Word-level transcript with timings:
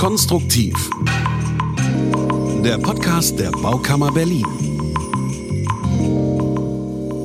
Konstruktiv. 0.00 0.74
Der 2.64 2.78
Podcast 2.78 3.38
der 3.38 3.50
Baukammer 3.50 4.10
Berlin. 4.10 4.46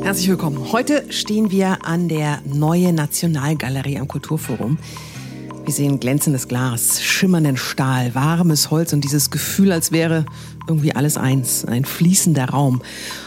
Herzlich 0.04 0.28
willkommen. 0.28 0.74
Heute 0.74 1.06
stehen 1.10 1.52
wir 1.52 1.86
an 1.86 2.10
der 2.10 2.42
Neue 2.44 2.92
Nationalgalerie 2.92 3.98
am 3.98 4.10
Kulturforum. 4.10 4.78
Wir 5.64 5.74
sehen 5.74 6.02
glänzendes 6.02 6.50
Glas, 6.50 7.02
schimmernden 7.02 7.56
Stahl, 7.56 8.14
warmes 8.14 8.72
Holz 8.72 8.92
und 8.92 9.06
dieses 9.06 9.32
Gefühl, 9.32 9.72
als 9.72 9.94
wäre 9.94 10.26
irgendwie 10.68 10.94
alles 10.94 11.16
eins, 11.16 11.64
ein 11.64 11.86
fließender 11.86 12.50
Raum. 12.50 12.82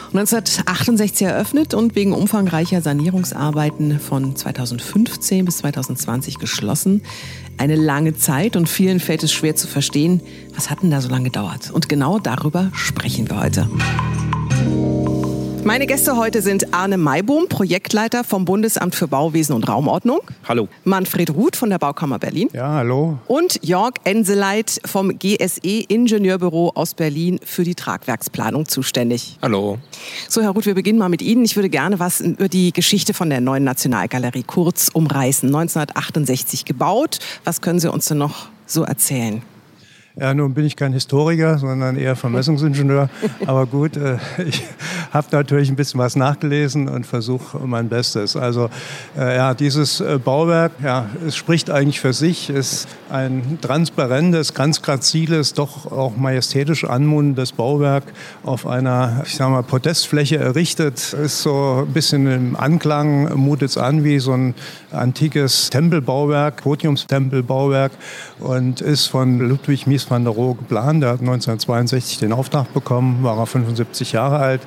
1968 0.08 1.26
eröffnet 1.26 1.74
und 1.74 1.94
wegen 1.94 2.12
umfangreicher 2.12 2.80
Sanierungsarbeiten 2.80 4.00
von 4.00 4.34
2015 4.34 5.44
bis 5.44 5.58
2020 5.58 6.38
geschlossen. 6.38 7.02
Eine 7.58 7.76
lange 7.76 8.16
Zeit 8.16 8.56
und 8.56 8.68
vielen 8.68 9.00
fällt 9.00 9.22
es 9.22 9.32
schwer 9.32 9.54
zu 9.54 9.66
verstehen, 9.66 10.22
was 10.54 10.70
hat 10.70 10.82
denn 10.82 10.90
da 10.90 11.02
so 11.02 11.10
lange 11.10 11.24
gedauert? 11.24 11.70
Und 11.70 11.88
genau 11.88 12.18
darüber 12.18 12.70
sprechen 12.72 13.28
wir 13.28 13.38
heute. 13.40 13.68
Meine 15.68 15.86
Gäste 15.86 16.16
heute 16.16 16.40
sind 16.40 16.72
Arne 16.72 16.96
Maibohm, 16.96 17.46
Projektleiter 17.46 18.24
vom 18.24 18.46
Bundesamt 18.46 18.94
für 18.94 19.06
Bauwesen 19.06 19.54
und 19.54 19.68
Raumordnung. 19.68 20.20
Hallo. 20.48 20.66
Manfred 20.84 21.28
Ruth 21.34 21.56
von 21.56 21.68
der 21.68 21.78
Baukammer 21.78 22.18
Berlin. 22.18 22.48
Ja, 22.54 22.72
hallo. 22.72 23.18
Und 23.26 23.60
Jörg 23.62 23.92
Enseleit 24.04 24.80
vom 24.86 25.18
GSE 25.18 25.84
Ingenieurbüro 25.88 26.72
aus 26.74 26.94
Berlin 26.94 27.38
für 27.44 27.64
die 27.64 27.74
Tragwerksplanung 27.74 28.66
zuständig. 28.66 29.36
Hallo. 29.42 29.76
So, 30.26 30.40
Herr 30.40 30.52
Ruth, 30.52 30.64
wir 30.64 30.74
beginnen 30.74 30.98
mal 30.98 31.10
mit 31.10 31.20
Ihnen. 31.20 31.44
Ich 31.44 31.54
würde 31.54 31.68
gerne 31.68 31.98
was 31.98 32.22
über 32.22 32.48
die 32.48 32.72
Geschichte 32.72 33.12
von 33.12 33.28
der 33.28 33.42
neuen 33.42 33.64
Nationalgalerie 33.64 34.44
kurz 34.44 34.88
umreißen. 34.90 35.54
1968 35.54 36.64
gebaut. 36.64 37.18
Was 37.44 37.60
können 37.60 37.78
Sie 37.78 37.92
uns 37.92 38.06
denn 38.06 38.16
noch 38.16 38.48
so 38.64 38.84
erzählen? 38.84 39.42
Ja, 40.20 40.34
nun 40.34 40.52
bin 40.52 40.64
ich 40.64 40.74
kein 40.74 40.92
Historiker, 40.92 41.58
sondern 41.58 41.96
eher 41.96 42.16
Vermessungsingenieur. 42.16 43.08
Aber 43.46 43.66
gut, 43.66 43.96
äh, 43.96 44.16
ich 44.44 44.64
habe 45.12 45.28
natürlich 45.30 45.70
ein 45.70 45.76
bisschen 45.76 46.00
was 46.00 46.16
nachgelesen 46.16 46.88
und 46.88 47.06
versuche 47.06 47.58
mein 47.64 47.88
Bestes. 47.88 48.34
Also 48.34 48.68
äh, 49.16 49.36
ja, 49.36 49.54
dieses 49.54 50.00
äh, 50.00 50.18
Bauwerk, 50.18 50.72
ja, 50.82 51.06
es 51.24 51.36
spricht 51.36 51.70
eigentlich 51.70 52.00
für 52.00 52.12
sich, 52.12 52.50
ist 52.50 52.88
ein 53.10 53.58
transparentes, 53.60 54.54
ganz 54.54 54.82
graziles, 54.82 55.54
doch 55.54 55.90
auch 55.92 56.16
majestätisch 56.16 56.84
anmutendes 56.84 57.52
Bauwerk 57.52 58.02
auf 58.42 58.66
einer, 58.66 59.22
ich 59.24 59.36
sag 59.36 59.50
mal, 59.50 59.62
Podestfläche 59.62 60.38
errichtet. 60.38 61.12
Ist 61.12 61.42
so 61.42 61.84
ein 61.86 61.92
bisschen 61.92 62.26
im 62.26 62.56
Anklang, 62.56 63.38
mutet 63.38 63.70
es 63.70 63.78
an 63.78 64.02
wie 64.02 64.18
so 64.18 64.32
ein 64.32 64.54
antikes 64.90 65.70
Tempelbauwerk, 65.70 66.62
Podiumstempelbauwerk 66.62 67.92
und 68.40 68.80
ist 68.80 69.06
von 69.06 69.38
Ludwig 69.38 69.86
Mies 69.86 70.07
van 70.10 70.24
der 70.24 70.32
Rohe 70.32 70.54
geplant. 70.54 71.02
Er 71.02 71.10
hat 71.10 71.20
1962 71.20 72.18
den 72.18 72.32
Auftrag 72.32 72.72
bekommen, 72.72 73.22
war 73.22 73.38
er 73.38 73.46
75 73.46 74.12
Jahre 74.12 74.38
alt. 74.38 74.62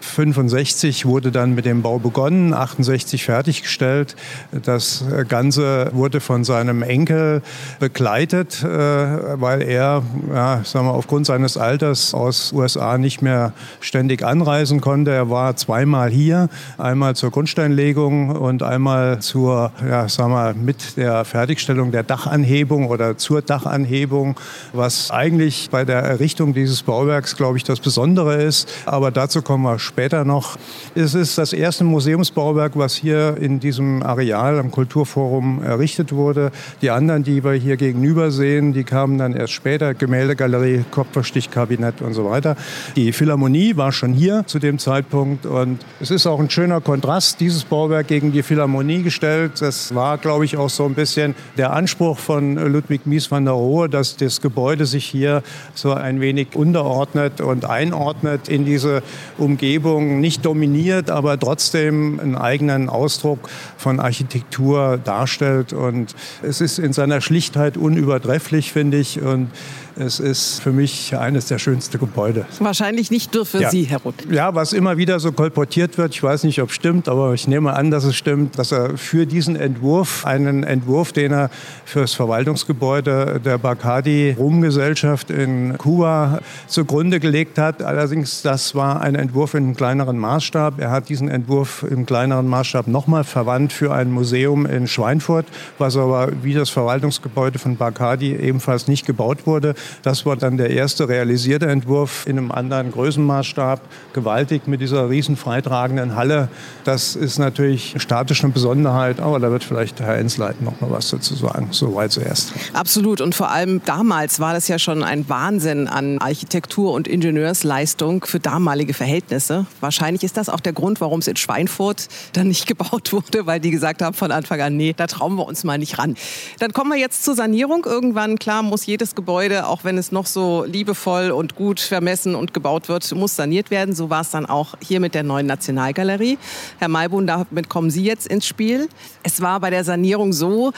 65 0.00 1.06
wurde 1.06 1.30
dann 1.30 1.54
mit 1.54 1.64
dem 1.64 1.82
Bau 1.82 1.98
begonnen, 1.98 2.52
68 2.54 3.24
fertiggestellt. 3.24 4.16
Das 4.50 5.04
Ganze 5.28 5.90
wurde 5.92 6.20
von 6.20 6.44
seinem 6.44 6.82
Enkel 6.82 7.42
begleitet, 7.78 8.62
äh, 8.62 8.66
weil 8.66 9.62
er, 9.62 10.02
ja, 10.32 10.60
sagen 10.64 10.86
wir, 10.86 10.94
aufgrund 10.94 11.26
seines 11.26 11.56
Alters 11.56 12.14
aus 12.14 12.52
USA 12.52 12.98
nicht 12.98 13.22
mehr 13.22 13.52
ständig 13.80 14.22
anreisen 14.22 14.80
konnte. 14.80 15.12
Er 15.12 15.30
war 15.30 15.56
zweimal 15.56 16.10
hier, 16.10 16.48
einmal 16.78 17.16
zur 17.16 17.30
Grundsteinlegung 17.30 18.30
und 18.30 18.62
einmal 18.62 19.20
zur, 19.20 19.72
ja, 19.88 20.08
sagen 20.08 20.32
wir, 20.32 20.54
mit 20.54 20.96
der 20.96 21.24
Fertigstellung 21.24 21.92
der 21.92 22.02
Dachanhebung 22.02 22.88
oder 22.88 23.16
zur 23.16 23.42
Dachanhebung, 23.42 24.36
was 24.72 25.10
eigentlich 25.10 25.68
bei 25.70 25.84
der 25.84 26.00
Errichtung 26.00 26.54
dieses 26.54 26.82
Bauwerks, 26.82 27.36
glaube 27.36 27.56
ich, 27.56 27.64
das 27.64 27.80
Besondere 27.80 28.42
ist. 28.42 28.68
Aber 28.86 29.10
dazu 29.10 29.42
kommen 29.42 29.64
wir 29.64 29.78
später 29.78 30.24
noch. 30.24 30.58
Es 30.94 31.14
ist 31.14 31.38
das 31.38 31.52
erste 31.52 31.84
Museumsbauwerk, 31.84 32.72
was 32.76 32.94
hier 32.94 33.36
in 33.38 33.60
diesem 33.60 34.02
Areal 34.02 34.58
am 34.58 34.70
Kulturforum 34.70 35.62
errichtet 35.62 36.12
wurde. 36.12 36.50
Die 36.80 36.90
anderen, 36.90 37.22
die 37.22 37.44
wir 37.44 37.52
hier 37.52 37.76
gegenüber 37.76 38.30
sehen, 38.30 38.72
die 38.72 38.84
kamen 38.84 39.18
dann 39.18 39.34
erst 39.34 39.52
später. 39.52 39.94
Gemäldegalerie, 39.94 40.84
Kupferstichkabinett 40.90 42.00
und 42.00 42.14
so 42.14 42.28
weiter. 42.28 42.56
Die 42.96 43.12
Philharmonie 43.12 43.76
war 43.76 43.92
schon 43.92 44.12
hier 44.12 44.44
zu 44.46 44.58
dem 44.58 44.78
Zeitpunkt 44.78 45.46
und 45.46 45.80
es 46.00 46.10
ist 46.10 46.26
auch 46.26 46.40
ein 46.40 46.50
schöner 46.50 46.80
Kontrast, 46.80 47.40
dieses 47.40 47.64
Bauwerk 47.64 48.08
gegen 48.08 48.32
die 48.32 48.42
Philharmonie 48.42 49.02
gestellt. 49.02 49.60
Das 49.60 49.94
war, 49.94 50.18
glaube 50.18 50.44
ich, 50.44 50.56
auch 50.56 50.70
so 50.70 50.84
ein 50.84 50.94
bisschen 50.94 51.34
der 51.56 51.72
Anspruch 51.72 52.18
von 52.18 52.56
Ludwig 52.56 53.06
Mies 53.06 53.30
van 53.30 53.44
der 53.44 53.54
Rohe, 53.54 53.88
dass 53.88 54.16
das 54.16 54.40
Gebäude 54.40 54.61
sich 54.86 55.04
hier 55.04 55.42
so 55.74 55.92
ein 55.92 56.20
wenig 56.20 56.54
unterordnet 56.54 57.40
und 57.40 57.64
einordnet 57.64 58.48
in 58.48 58.64
diese 58.64 59.02
Umgebung, 59.38 60.20
nicht 60.20 60.44
dominiert, 60.44 61.10
aber 61.10 61.38
trotzdem 61.38 62.20
einen 62.20 62.36
eigenen 62.36 62.88
Ausdruck 62.88 63.48
von 63.76 64.00
Architektur 64.00 64.98
darstellt. 65.02 65.72
Und 65.72 66.14
es 66.42 66.60
ist 66.60 66.78
in 66.78 66.92
seiner 66.92 67.20
Schlichtheit 67.20 67.76
unübertrefflich, 67.76 68.72
finde 68.72 68.98
ich. 68.98 69.20
Und 69.20 69.50
es 69.96 70.20
ist 70.20 70.60
für 70.62 70.72
mich 70.72 71.16
eines 71.16 71.46
der 71.46 71.58
schönsten 71.58 71.98
Gebäude. 71.98 72.46
Wahrscheinlich 72.58 73.10
nicht 73.10 73.34
nur 73.34 73.46
für 73.46 73.60
ja. 73.60 73.70
Sie, 73.70 73.84
Herr 73.84 74.00
Ruth. 74.00 74.14
Ja, 74.30 74.54
was 74.54 74.72
immer 74.72 74.96
wieder 74.96 75.20
so 75.20 75.32
kolportiert 75.32 75.98
wird, 75.98 76.14
ich 76.14 76.22
weiß 76.22 76.44
nicht, 76.44 76.60
ob 76.62 76.70
es 76.70 76.74
stimmt, 76.74 77.08
aber 77.08 77.34
ich 77.34 77.48
nehme 77.48 77.74
an, 77.74 77.90
dass 77.90 78.04
es 78.04 78.16
stimmt, 78.16 78.58
dass 78.58 78.72
er 78.72 78.96
für 78.96 79.26
diesen 79.26 79.56
Entwurf, 79.56 80.24
einen 80.26 80.64
Entwurf, 80.64 81.12
den 81.12 81.32
er 81.32 81.50
für 81.84 82.00
das 82.00 82.14
Verwaltungsgebäude 82.14 83.40
der 83.44 83.58
Bacardi 83.58 84.34
Rumgesellschaft 84.38 85.30
in 85.30 85.76
Kuba 85.78 86.40
zugrunde 86.66 87.20
gelegt 87.20 87.58
hat. 87.58 87.82
Allerdings, 87.82 88.42
das 88.42 88.74
war 88.74 89.00
ein 89.00 89.14
Entwurf 89.14 89.54
in 89.54 89.64
einem 89.64 89.76
kleineren 89.76 90.18
Maßstab. 90.18 90.80
Er 90.80 90.90
hat 90.90 91.08
diesen 91.08 91.28
Entwurf 91.28 91.84
im 91.88 92.06
kleineren 92.06 92.48
Maßstab 92.48 92.86
nochmal 92.88 93.24
verwandt 93.24 93.72
für 93.72 93.92
ein 93.92 94.10
Museum 94.10 94.66
in 94.66 94.86
Schweinfurt, 94.86 95.46
was 95.78 95.96
aber 95.96 96.30
wie 96.42 96.54
das 96.54 96.70
Verwaltungsgebäude 96.70 97.58
von 97.58 97.76
Bacardi 97.76 98.34
ebenfalls 98.34 98.88
nicht 98.88 99.06
gebaut 99.06 99.46
wurde. 99.46 99.74
Das 100.02 100.26
war 100.26 100.36
dann 100.36 100.56
der 100.56 100.70
erste 100.70 101.08
realisierte 101.08 101.66
Entwurf 101.66 102.26
in 102.26 102.38
einem 102.38 102.50
anderen 102.50 102.90
Größenmaßstab, 102.92 103.80
gewaltig 104.12 104.66
mit 104.66 104.80
dieser 104.80 105.08
riesen 105.08 105.36
freitragenden 105.36 106.16
Halle. 106.16 106.48
Das 106.84 107.16
ist 107.16 107.38
natürlich 107.38 107.94
statisch 107.98 108.42
eine 108.42 108.52
Besonderheit, 108.52 109.20
aber 109.20 109.38
da 109.38 109.50
wird 109.50 109.64
vielleicht 109.64 110.00
Herr 110.00 110.16
Ensleit 110.16 110.60
noch 110.62 110.80
mal 110.80 110.90
was 110.90 111.10
dazu 111.10 111.34
sagen. 111.34 111.68
Soweit 111.70 112.12
zuerst. 112.12 112.52
Absolut 112.72 113.20
und 113.20 113.34
vor 113.34 113.50
allem 113.50 113.80
damals 113.84 114.40
war 114.40 114.54
das 114.54 114.68
ja 114.68 114.78
schon 114.78 115.02
ein 115.02 115.28
Wahnsinn 115.28 115.88
an 115.88 116.18
Architektur 116.18 116.92
und 116.92 117.08
Ingenieursleistung 117.08 118.24
für 118.24 118.40
damalige 118.40 118.94
Verhältnisse. 118.94 119.66
Wahrscheinlich 119.80 120.24
ist 120.24 120.36
das 120.36 120.48
auch 120.48 120.60
der 120.60 120.72
Grund, 120.72 121.00
warum 121.00 121.20
es 121.20 121.26
in 121.26 121.36
Schweinfurt 121.36 122.08
dann 122.32 122.48
nicht 122.48 122.66
gebaut 122.66 123.12
wurde, 123.12 123.46
weil 123.46 123.60
die 123.60 123.70
gesagt 123.70 124.02
haben 124.02 124.14
von 124.14 124.30
Anfang 124.30 124.60
an, 124.60 124.76
nee, 124.76 124.94
da 124.96 125.06
trauen 125.06 125.36
wir 125.36 125.46
uns 125.46 125.64
mal 125.64 125.78
nicht 125.78 125.98
ran. 125.98 126.16
Dann 126.58 126.72
kommen 126.72 126.90
wir 126.90 126.98
jetzt 126.98 127.24
zur 127.24 127.34
Sanierung. 127.34 127.84
Irgendwann, 127.84 128.38
klar, 128.38 128.62
muss 128.62 128.86
jedes 128.86 129.14
Gebäude 129.14 129.66
auch 129.72 129.84
wenn 129.84 129.96
es 129.96 130.12
noch 130.12 130.26
so 130.26 130.64
liebevoll 130.64 131.30
und 131.30 131.54
gut 131.56 131.80
vermessen 131.80 132.34
und 132.34 132.52
gebaut 132.52 132.90
wird, 132.90 133.10
muss 133.14 133.36
saniert 133.36 133.70
werden. 133.70 133.94
So 133.94 134.10
war 134.10 134.20
es 134.20 134.30
dann 134.30 134.44
auch 134.44 134.74
hier 134.82 135.00
mit 135.00 135.14
der 135.14 135.22
neuen 135.22 135.46
Nationalgalerie. 135.46 136.36
Herr 136.78 136.88
Maibun, 136.88 137.26
damit 137.26 137.70
kommen 137.70 137.90
Sie 137.90 138.04
jetzt 138.04 138.26
ins 138.26 138.46
Spiel. 138.46 138.90
Es 139.22 139.40
war 139.40 139.60
bei 139.60 139.70
der 139.70 139.82
Sanierung 139.82 140.34
so, 140.34 140.72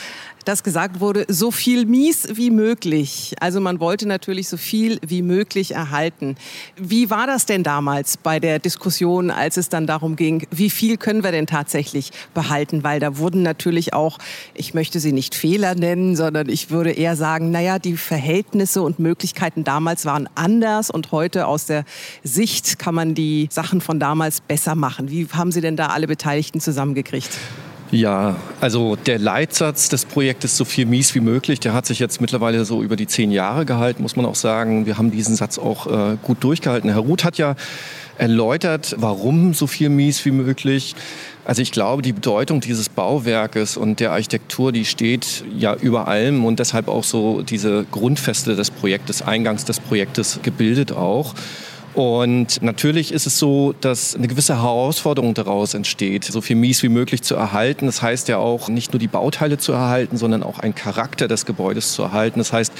dass 0.45 0.63
gesagt 0.63 1.01
wurde, 1.01 1.25
so 1.29 1.51
viel 1.51 1.87
mies 1.87 2.29
wie 2.35 2.51
möglich. 2.51 3.35
Also 3.41 3.61
man 3.61 3.81
wollte 3.81 4.07
natürlich 4.07 4.49
so 4.49 4.57
viel 4.57 4.99
wie 5.07 5.23
möglich 5.23 5.73
erhalten. 5.73 6.37
Wie 6.77 7.11
war 7.11 7.27
das 7.27 7.47
denn 7.47 7.63
damals 7.63 8.17
bei 8.17 8.41
der 8.41 8.59
Diskussion, 8.59 9.31
als 9.31 9.57
es 9.57 9.69
dann 9.69 9.87
darum 9.87 10.17
ging, 10.17 10.47
wie 10.51 10.71
viel 10.71 10.97
können 10.97 11.25
wir 11.25 11.33
denn 11.33 11.47
tatsächlich 11.47 12.11
behalten? 12.35 12.85
Weil 12.85 13.01
da 13.01 13.19
wurden 13.19 13.43
natürlich 13.43 13.95
auch, 13.95 14.19
ich 14.55 14.75
möchte 14.75 15.01
sie 15.01 15.13
nicht 15.13 15.35
Fehler 15.35 15.75
nennen, 15.75 16.17
sondern 16.17 16.49
ich 16.49 16.71
würde 16.71 16.93
eher 16.93 17.17
sagen, 17.17 17.51
naja, 17.51 17.79
die 17.79 17.97
Verhältnisse 17.97 18.83
und 18.85 18.99
Möglichkeiten 18.99 19.65
damals 19.65 20.07
waren 20.07 20.29
anders 20.35 20.91
und 20.91 21.13
heute 21.13 21.47
aus 21.47 21.67
der 21.67 21.85
Sicht 22.23 22.79
kann 22.79 22.95
man 22.95 23.15
die 23.15 23.49
Sachen 23.51 23.81
von 23.81 23.99
damals 23.99 24.41
besser 24.41 24.75
machen. 24.75 25.11
Wie 25.11 25.27
haben 25.33 25.53
Sie 25.53 25.61
denn 25.61 25.77
da 25.77 25.89
alle 25.89 26.07
Beteiligten 26.07 26.61
zusammengekriegt? 26.61 27.31
Ja, 27.91 28.37
also 28.61 28.97
der 28.97 29.19
Leitsatz 29.19 29.89
des 29.89 30.05
Projektes 30.05 30.57
so 30.57 30.65
viel 30.65 30.85
mies 30.85 31.15
wie 31.15 31.21
möglich, 31.21 31.61
der 31.61 31.75
hat 31.75 31.87
sich 31.87 32.01
jetzt 32.01 32.21
mittlerweile 32.21 32.65
so 32.65 32.83
über 32.83 32.97
die 32.97 33.07
zehn 33.07 33.31
Jahre 33.31 33.65
gehalten, 33.65 34.03
muss 34.03 34.17
man 34.17 34.27
auch 34.27 34.35
sagen. 34.35 34.85
Wir 34.87 34.99
haben 34.99 35.13
diesen 35.13 35.37
Satz 35.37 35.59
auch 35.59 35.87
äh, 35.87 36.17
gut 36.21 36.43
durchgehalten. 36.43 36.91
Herr 36.91 37.01
Ruth 37.01 37.23
hat 37.23 37.39
ja 37.39 37.55
erläutert, 38.19 38.97
warum 38.99 39.55
so 39.55 39.67
viel 39.67 39.91
mies 39.91 40.25
wie 40.25 40.33
möglich. 40.33 40.97
Also 41.45 41.61
ich 41.61 41.73
glaube, 41.73 42.01
die 42.01 42.15
Bedeutung 42.15 42.61
dieses 42.61 42.89
Bauwerkes 42.89 43.77
und 43.77 44.01
der 44.01 44.13
Architektur, 44.13 44.73
die 44.73 44.87
steht 44.87 45.45
ja 45.57 45.75
über 45.75 46.09
allem 46.09 46.45
und 46.45 46.59
deshalb 46.59 46.89
auch 46.89 47.05
so 47.05 47.43
diese 47.43 47.85
Grundfeste 47.91 48.57
des 48.57 48.71
Projektes, 48.71 49.21
Eingangs 49.21 49.67
des 49.67 49.79
Projektes 49.79 50.41
gebildet 50.43 50.93
auch. 50.93 51.35
Und 51.95 52.61
natürlich 52.61 53.13
ist 53.13 53.27
es 53.27 53.39
so, 53.39 53.73
dass 53.81 54.17
eine 54.17 54.27
gewisse 54.27 54.61
Herausforderung 54.61 55.33
daraus 55.33 55.75
entsteht, 55.75 56.25
so 56.25 56.41
viel 56.41 56.57
Mies 56.57 56.83
wie 56.83 56.89
möglich 56.89 57.23
zu 57.23 57.37
erhalten. 57.37 57.87
Das 57.87 58.03
heißt 58.03 58.27
ja 58.27 58.39
auch, 58.39 58.69
nicht 58.69 58.93
nur 58.93 58.99
die 58.99 59.07
Bauteile 59.07 59.59
zu 59.59 59.73
erhalten, 59.73 60.17
sondern 60.17 60.43
auch 60.43 60.59
einen 60.59 60.75
Charakter 60.75 61.29
des 61.29 61.47
Gebäudes 61.47 61.93
zu 61.93 62.03
erhalten. 62.03 62.41
Das 62.41 62.53
heißt, 62.53 62.73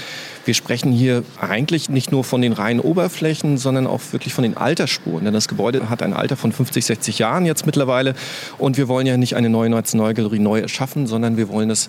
wir 0.45 0.55
sprechen 0.55 0.91
hier 0.91 1.23
eigentlich 1.41 1.89
nicht 1.89 2.11
nur 2.11 2.25
von 2.25 2.43
den 2.43 2.53
reinen 2.53 2.81
Oberflächen, 2.81 3.57
sondern 3.57 3.87
auch 3.87 4.01
wirklich 4.11 4.35
von 4.35 4.43
den 4.43 4.57
Altersspuren. 4.57 5.25
Denn 5.25 5.35
das 5.35 5.47
Gebäude 5.47 5.89
hat 5.89 6.03
ein 6.03 6.13
Alter 6.13 6.37
von 6.37 6.51
50, 6.51 6.85
60 6.85 7.21
Jahren 7.21 7.47
jetzt 7.47 7.67
mittlerweile. 7.67 8.15
Und 8.59 8.77
wir 8.79 8.89
wollen 8.89 9.07
ja 9.07 9.17
nicht 9.17 9.37
eine 9.37 9.49
neue 9.49 9.71
Nationalgalerie 9.71 10.41
neu 10.41 10.59
erschaffen, 10.59 11.07
sondern 11.07 11.37
wir 11.37 11.49
wollen 11.49 11.71
es 11.71 11.89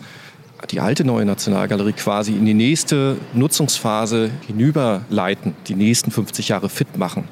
die 0.72 0.80
alte 0.80 1.04
neue 1.04 1.26
Nationalgalerie 1.26 1.94
quasi 1.94 2.34
in 2.34 2.46
die 2.46 2.54
nächste 2.54 3.18
Nutzungsphase 3.34 4.30
hinüberleiten, 4.48 5.56
die 5.68 5.76
nächsten 5.76 6.12
50 6.12 6.50
Jahre 6.50 6.70
fit 6.70 6.98
machen. 6.98 7.28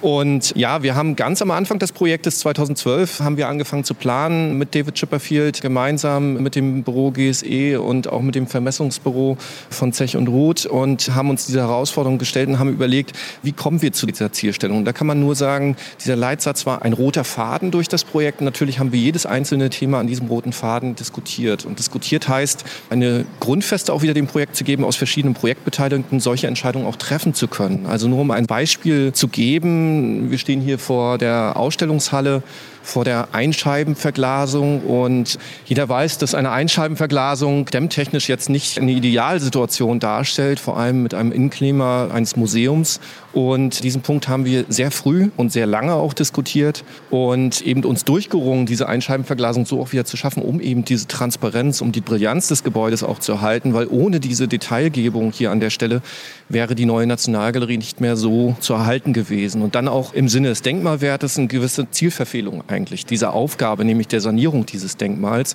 Und 0.00 0.54
ja, 0.54 0.82
wir 0.84 0.94
haben 0.94 1.16
ganz 1.16 1.42
am 1.42 1.50
Anfang 1.50 1.80
des 1.80 1.90
Projektes 1.90 2.38
2012 2.40 3.20
haben 3.20 3.36
wir 3.36 3.48
angefangen 3.48 3.82
zu 3.82 3.94
planen 3.94 4.56
mit 4.56 4.74
David 4.74 4.94
Chipperfield 4.94 5.60
gemeinsam 5.60 6.34
mit 6.34 6.54
dem 6.54 6.84
Büro 6.84 7.10
GSE 7.10 7.80
und 7.80 8.08
auch 8.08 8.22
mit 8.22 8.36
dem 8.36 8.46
Vermessungsbüro 8.46 9.36
von 9.70 9.92
Zech 9.92 10.16
und 10.16 10.28
Ruth 10.28 10.66
und 10.66 11.14
haben 11.16 11.30
uns 11.30 11.46
diese 11.46 11.60
Herausforderung 11.60 12.18
gestellt 12.18 12.48
und 12.48 12.60
haben 12.60 12.70
überlegt, 12.70 13.12
wie 13.42 13.52
kommen 13.52 13.82
wir 13.82 13.92
zu 13.92 14.06
dieser 14.06 14.30
Zielstellung. 14.30 14.78
Und 14.78 14.84
da 14.84 14.92
kann 14.92 15.08
man 15.08 15.18
nur 15.18 15.34
sagen, 15.34 15.76
dieser 16.00 16.14
Leitsatz 16.14 16.64
war 16.64 16.82
ein 16.82 16.92
roter 16.92 17.24
Faden 17.24 17.72
durch 17.72 17.88
das 17.88 18.04
Projekt. 18.04 18.40
Natürlich 18.40 18.78
haben 18.78 18.92
wir 18.92 19.00
jedes 19.00 19.26
einzelne 19.26 19.68
Thema 19.68 19.98
an 19.98 20.06
diesem 20.06 20.28
roten 20.28 20.52
Faden 20.52 20.94
diskutiert. 20.94 21.64
Und 21.64 21.80
diskutiert 21.80 22.28
heißt, 22.28 22.64
eine 22.90 23.24
Grundfeste 23.40 23.92
auch 23.92 24.02
wieder 24.02 24.14
dem 24.14 24.28
Projekt 24.28 24.54
zu 24.54 24.62
geben, 24.62 24.84
aus 24.84 24.94
verschiedenen 24.94 25.34
Projektbeteiligten 25.34 26.20
solche 26.20 26.46
Entscheidungen 26.46 26.86
auch 26.86 26.96
treffen 26.96 27.34
zu 27.34 27.48
können. 27.48 27.86
Also 27.86 28.06
nur 28.06 28.20
um 28.20 28.30
ein 28.30 28.46
Beispiel 28.46 29.12
zu 29.12 29.26
geben, 29.26 29.87
wir 30.30 30.38
stehen 30.38 30.60
hier 30.60 30.78
vor 30.78 31.18
der 31.18 31.56
Ausstellungshalle 31.56 32.42
vor 32.88 33.04
der 33.04 33.28
Einscheibenverglasung. 33.32 34.80
Und 34.80 35.38
jeder 35.66 35.88
weiß, 35.88 36.18
dass 36.18 36.34
eine 36.34 36.50
Einscheibenverglasung 36.50 37.66
dämmtechnisch 37.66 38.28
jetzt 38.28 38.48
nicht 38.48 38.78
eine 38.78 38.92
Idealsituation 38.92 40.00
darstellt, 40.00 40.58
vor 40.58 40.78
allem 40.78 41.02
mit 41.02 41.14
einem 41.14 41.30
Innenklima 41.30 42.08
eines 42.08 42.36
Museums. 42.36 43.00
Und 43.32 43.84
diesen 43.84 44.00
Punkt 44.00 44.26
haben 44.28 44.46
wir 44.46 44.64
sehr 44.68 44.90
früh 44.90 45.30
und 45.36 45.52
sehr 45.52 45.66
lange 45.66 45.92
auch 45.92 46.14
diskutiert 46.14 46.82
und 47.10 47.60
eben 47.60 47.84
uns 47.84 48.04
durchgerungen, 48.04 48.64
diese 48.64 48.88
Einscheibenverglasung 48.88 49.66
so 49.66 49.80
auch 49.80 49.92
wieder 49.92 50.06
zu 50.06 50.16
schaffen, 50.16 50.42
um 50.42 50.60
eben 50.60 50.84
diese 50.84 51.08
Transparenz, 51.08 51.82
um 51.82 51.92
die 51.92 52.00
Brillanz 52.00 52.48
des 52.48 52.64
Gebäudes 52.64 53.02
auch 53.02 53.18
zu 53.18 53.32
erhalten, 53.32 53.74
weil 53.74 53.86
ohne 53.88 54.18
diese 54.18 54.48
Detailgebung 54.48 55.30
hier 55.30 55.50
an 55.50 55.60
der 55.60 55.70
Stelle 55.70 56.00
wäre 56.48 56.74
die 56.74 56.86
neue 56.86 57.06
Nationalgalerie 57.06 57.76
nicht 57.76 58.00
mehr 58.00 58.16
so 58.16 58.56
zu 58.60 58.72
erhalten 58.72 59.12
gewesen. 59.12 59.60
Und 59.60 59.74
dann 59.74 59.88
auch 59.88 60.14
im 60.14 60.28
Sinne 60.28 60.48
des 60.48 60.62
Denkmalwertes 60.62 61.38
eine 61.38 61.48
gewisse 61.48 61.90
Zielverfehlung 61.90 62.64
eigentlich 62.66 63.04
dieser 63.04 63.34
Aufgabe, 63.34 63.84
nämlich 63.84 64.08
der 64.08 64.22
Sanierung 64.22 64.64
dieses 64.64 64.96
Denkmals, 64.96 65.54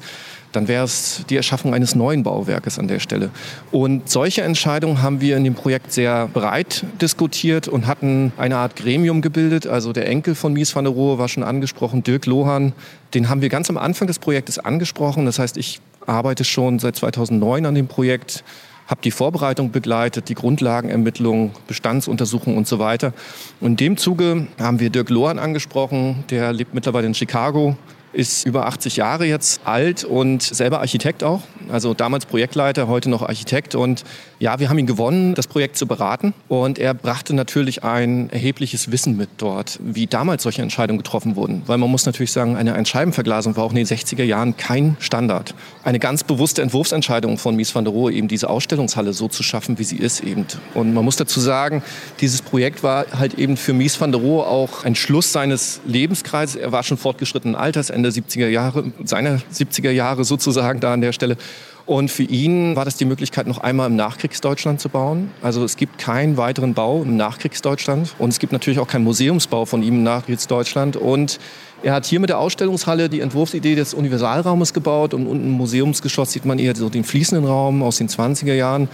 dann 0.55 0.67
wäre 0.67 0.85
es 0.85 1.23
die 1.29 1.35
Erschaffung 1.35 1.73
eines 1.73 1.95
neuen 1.95 2.23
Bauwerkes 2.23 2.79
an 2.79 2.87
der 2.87 2.99
Stelle. 2.99 3.29
Und 3.71 4.09
solche 4.09 4.43
Entscheidungen 4.43 5.01
haben 5.01 5.19
wir 5.19 5.35
in 5.35 5.43
dem 5.43 5.55
Projekt 5.55 5.91
sehr 5.91 6.27
breit 6.27 6.85
diskutiert 7.01 7.67
und 7.67 7.87
hatten 7.87 8.31
eine 8.37 8.57
Art 8.57 8.75
Gremium 8.75 9.21
gebildet. 9.21 9.67
Also 9.67 9.93
der 9.93 10.07
Enkel 10.07 10.35
von 10.35 10.53
Mies 10.53 10.75
van 10.75 10.85
der 10.85 10.93
Rohe 10.93 11.17
war 11.17 11.27
schon 11.27 11.43
angesprochen, 11.43 12.03
Dirk 12.03 12.25
Lohan. 12.25 12.73
Den 13.13 13.29
haben 13.29 13.41
wir 13.41 13.49
ganz 13.49 13.69
am 13.69 13.77
Anfang 13.77 14.07
des 14.07 14.19
Projektes 14.19 14.59
angesprochen. 14.59 15.25
Das 15.25 15.39
heißt, 15.39 15.57
ich 15.57 15.81
arbeite 16.05 16.43
schon 16.43 16.79
seit 16.79 16.95
2009 16.95 17.65
an 17.65 17.75
dem 17.75 17.87
Projekt 17.87 18.43
habe 18.87 19.01
die 19.01 19.11
Vorbereitung 19.11 19.71
begleitet, 19.71 20.29
die 20.29 20.35
Grundlagenermittlung, 20.35 21.51
Bestandsuntersuchung 21.67 22.57
und 22.57 22.67
so 22.67 22.79
weiter. 22.79 23.13
Und 23.59 23.71
in 23.71 23.77
dem 23.77 23.97
Zuge 23.97 24.47
haben 24.59 24.79
wir 24.79 24.89
Dirk 24.89 25.09
Lohan 25.09 25.39
angesprochen, 25.39 26.23
der 26.29 26.51
lebt 26.53 26.73
mittlerweile 26.73 27.07
in 27.07 27.13
Chicago, 27.13 27.77
ist 28.13 28.45
über 28.45 28.67
80 28.67 28.97
Jahre 28.97 29.25
jetzt 29.25 29.61
alt 29.65 30.03
und 30.03 30.41
selber 30.41 30.79
Architekt 30.79 31.23
auch. 31.23 31.41
Also 31.69 31.93
damals 31.93 32.25
Projektleiter, 32.25 32.87
heute 32.87 33.09
noch 33.09 33.21
Architekt. 33.21 33.75
Und 33.75 34.03
ja, 34.39 34.59
wir 34.59 34.69
haben 34.69 34.77
ihn 34.77 34.85
gewonnen, 34.85 35.35
das 35.35 35.47
Projekt 35.47 35.77
zu 35.77 35.87
beraten. 35.87 36.33
Und 36.47 36.79
er 36.79 36.93
brachte 36.93 37.33
natürlich 37.33 37.83
ein 37.83 38.29
erhebliches 38.29 38.91
Wissen 38.91 39.17
mit 39.17 39.29
dort, 39.37 39.79
wie 39.81 40.07
damals 40.07 40.43
solche 40.43 40.61
Entscheidungen 40.61 40.99
getroffen 40.99 41.35
wurden. 41.35 41.63
Weil 41.65 41.77
man 41.77 41.89
muss 41.89 42.05
natürlich 42.05 42.31
sagen, 42.31 42.55
eine 42.55 42.75
Einscheibenverglasung 42.75 43.55
war 43.55 43.63
auch 43.63 43.71
in 43.71 43.77
den 43.77 43.87
60er 43.87 44.23
Jahren 44.23 44.57
kein 44.57 44.95
Standard. 44.99 45.55
Eine 45.83 45.99
ganz 45.99 46.23
bewusste 46.23 46.61
Entwurfsentscheidung 46.61 47.37
von 47.37 47.55
Mies 47.55 47.73
van 47.73 47.85
der 47.85 47.93
Rohe, 47.93 48.11
eben 48.11 48.27
diese 48.27 48.49
Ausstellungshalle 48.49 49.13
so 49.13 49.27
zu 49.27 49.43
schaffen, 49.43 49.79
wie 49.79 49.83
sie 49.83 49.97
ist 49.97 50.21
eben. 50.21 50.45
Und 50.73 50.93
man 50.93 51.03
muss 51.03 51.15
dazu 51.15 51.39
sagen, 51.39 51.81
dieses 52.19 52.41
Projekt 52.41 52.83
war 52.83 53.05
halt 53.17 53.35
eben 53.35 53.57
für 53.57 53.73
Mies 53.73 53.99
van 53.99 54.11
der 54.11 54.21
Rohe 54.21 54.45
auch 54.45 54.83
ein 54.83 54.95
Schluss 54.95 55.31
seines 55.31 55.81
Lebenskreises. 55.85 56.55
Er 56.55 56.71
war 56.71 56.83
schon 56.83 56.97
fortgeschrittenen 56.97 57.55
Alters, 57.55 57.89
Ende 58.03 58.09
70er 58.09 58.47
Jahre, 58.47 58.83
seiner 59.05 59.39
70er 59.53 59.91
Jahre 59.91 60.25
sozusagen 60.25 60.81
da 60.81 60.93
an 60.93 61.01
der 61.01 61.13
Stelle. 61.13 61.37
Und 61.85 62.11
für 62.11 62.23
ihn 62.23 62.75
war 62.75 62.85
das 62.85 62.95
die 62.95 63.05
Möglichkeit, 63.05 63.47
noch 63.47 63.59
einmal 63.59 63.89
im 63.89 63.95
Nachkriegsdeutschland 63.95 64.79
zu 64.79 64.89
bauen. 64.89 65.31
Also 65.41 65.63
es 65.63 65.75
gibt 65.75 65.97
keinen 65.97 66.37
weiteren 66.37 66.73
Bau 66.73 67.01
im 67.01 67.17
Nachkriegsdeutschland. 67.17 68.15
Und 68.19 68.29
es 68.29 68.39
gibt 68.39 68.53
natürlich 68.53 68.79
auch 68.79 68.87
keinen 68.87 69.03
Museumsbau 69.03 69.65
von 69.65 69.83
ihm 69.83 69.95
im 69.95 70.03
Nachkriegsdeutschland. 70.03 70.95
Und 70.97 71.39
er 71.81 71.93
hat 71.93 72.05
hier 72.05 72.19
mit 72.21 72.29
der 72.29 72.39
Ausstellungshalle 72.39 73.09
die 73.09 73.19
Entwurfsidee 73.19 73.75
des 73.75 73.93
Universalraumes 73.93 74.73
gebaut. 74.73 75.13
Und 75.13 75.27
unten 75.27 75.45
im 75.45 75.51
Museumsgeschoss 75.51 76.31
sieht 76.31 76.45
man 76.45 76.59
eher 76.59 76.75
so 76.75 76.89
den 76.89 77.03
fließenden 77.03 77.45
Raum 77.45 77.83
aus 77.83 77.97
den 77.97 78.07
20er 78.07 78.53
Jahren. 78.53 78.87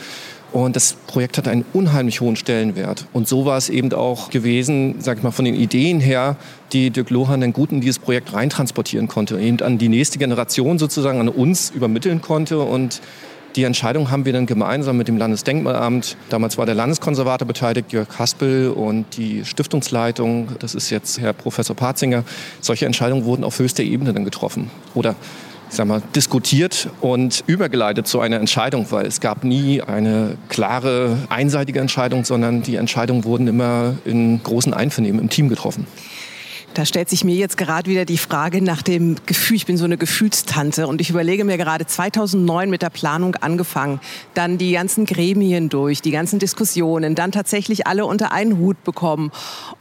Und 0.51 0.75
das 0.75 0.93
Projekt 1.07 1.37
hatte 1.37 1.51
einen 1.51 1.65
unheimlich 1.73 2.21
hohen 2.21 2.35
Stellenwert. 2.35 3.05
Und 3.13 3.27
so 3.27 3.45
war 3.45 3.57
es 3.57 3.69
eben 3.69 3.93
auch 3.93 4.29
gewesen, 4.29 4.95
sag 4.99 5.17
ich 5.17 5.23
mal, 5.23 5.31
von 5.31 5.45
den 5.45 5.55
Ideen 5.55 5.99
her, 5.99 6.37
die 6.73 6.89
Dirk 6.89 7.09
Lohan 7.11 7.41
dann 7.41 7.53
gut 7.53 7.71
in 7.71 7.81
dieses 7.81 7.99
Projekt 7.99 8.33
reintransportieren 8.33 9.07
konnte, 9.07 9.39
eben 9.39 9.61
an 9.61 9.77
die 9.77 9.89
nächste 9.89 10.17
Generation 10.17 10.79
sozusagen, 10.79 11.19
an 11.19 11.29
uns 11.29 11.69
übermitteln 11.69 12.21
konnte. 12.21 12.59
Und 12.59 13.01
die 13.55 13.63
Entscheidung 13.63 14.11
haben 14.11 14.25
wir 14.25 14.33
dann 14.33 14.45
gemeinsam 14.45 14.97
mit 14.97 15.07
dem 15.07 15.17
Landesdenkmalamt, 15.17 16.17
damals 16.29 16.57
war 16.57 16.65
der 16.65 16.75
Landeskonservator 16.75 17.47
beteiligt, 17.47 17.91
Jörg 17.91 18.07
Haspel 18.17 18.69
und 18.69 19.17
die 19.17 19.43
Stiftungsleitung, 19.43 20.49
das 20.59 20.75
ist 20.75 20.91
jetzt 20.91 21.19
Herr 21.19 21.33
Professor 21.33 21.75
Patzinger. 21.75 22.23
Solche 22.61 22.85
Entscheidungen 22.85 23.25
wurden 23.25 23.43
auf 23.43 23.57
höchster 23.57 23.83
Ebene 23.83 24.13
dann 24.13 24.23
getroffen. 24.23 24.69
Oder 24.93 25.15
ich 25.69 25.75
sag 25.75 25.88
mal, 25.88 26.01
diskutiert 26.16 26.89
und 27.00 27.44
übergeleitet 27.45 28.07
zu 28.07 28.19
einer 28.19 28.38
Entscheidung, 28.38 28.88
weil 28.89 29.06
es 29.06 29.19
gab 29.19 29.44
nie 29.44 29.81
eine 29.81 30.36
klare, 30.50 31.18
einseitige 31.30 31.80
Entscheidung, 31.80 32.25
sondern 32.25 32.63
die 32.63 32.75
Entscheidungen 32.75 33.24
wurden 33.24 33.48
immer 33.48 33.95
in 34.04 34.42
großen 34.42 34.74
Einvernehmen 34.74 35.21
im 35.21 35.30
Team 35.30 35.48
getroffen. 35.48 35.86
Da 36.79 36.85
stellt 36.85 37.09
sich 37.09 37.25
mir 37.25 37.35
jetzt 37.35 37.57
gerade 37.57 37.91
wieder 37.91 38.05
die 38.05 38.17
Frage 38.17 38.61
nach 38.61 38.81
dem 38.81 39.17
Gefühl. 39.25 39.57
Ich 39.57 39.65
bin 39.65 39.75
so 39.75 39.83
eine 39.83 39.97
Gefühlstante 39.97 40.87
und 40.87 41.01
ich 41.01 41.09
überlege 41.09 41.43
mir 41.43 41.57
gerade 41.57 41.85
2009 41.85 42.69
mit 42.69 42.83
der 42.83 42.89
Planung 42.89 43.35
angefangen, 43.35 43.99
dann 44.33 44.57
die 44.57 44.71
ganzen 44.71 45.06
Gremien 45.06 45.68
durch, 45.68 46.01
die 46.01 46.11
ganzen 46.11 46.39
Diskussionen, 46.39 47.15
dann 47.15 47.33
tatsächlich 47.33 47.85
alle 47.85 48.06
unter 48.06 48.31
einen 48.31 48.59
Hut 48.59 48.81
bekommen 48.85 49.30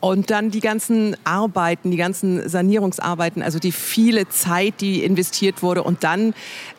und 0.00 0.30
dann 0.32 0.50
die 0.50 0.58
ganzen 0.58 1.16
Arbeiten, 1.23 1.92
die 1.92 1.99
ganzen 1.99 2.49
Sanierungsarbeiten, 2.49 3.44
also 3.44 3.61
die 3.61 3.70
viele 3.70 4.28
Zeit, 4.28 4.80
die 4.80 5.04
investiert 5.04 5.62
wurde 5.62 5.84
und 5.84 6.02
dann 6.02 6.34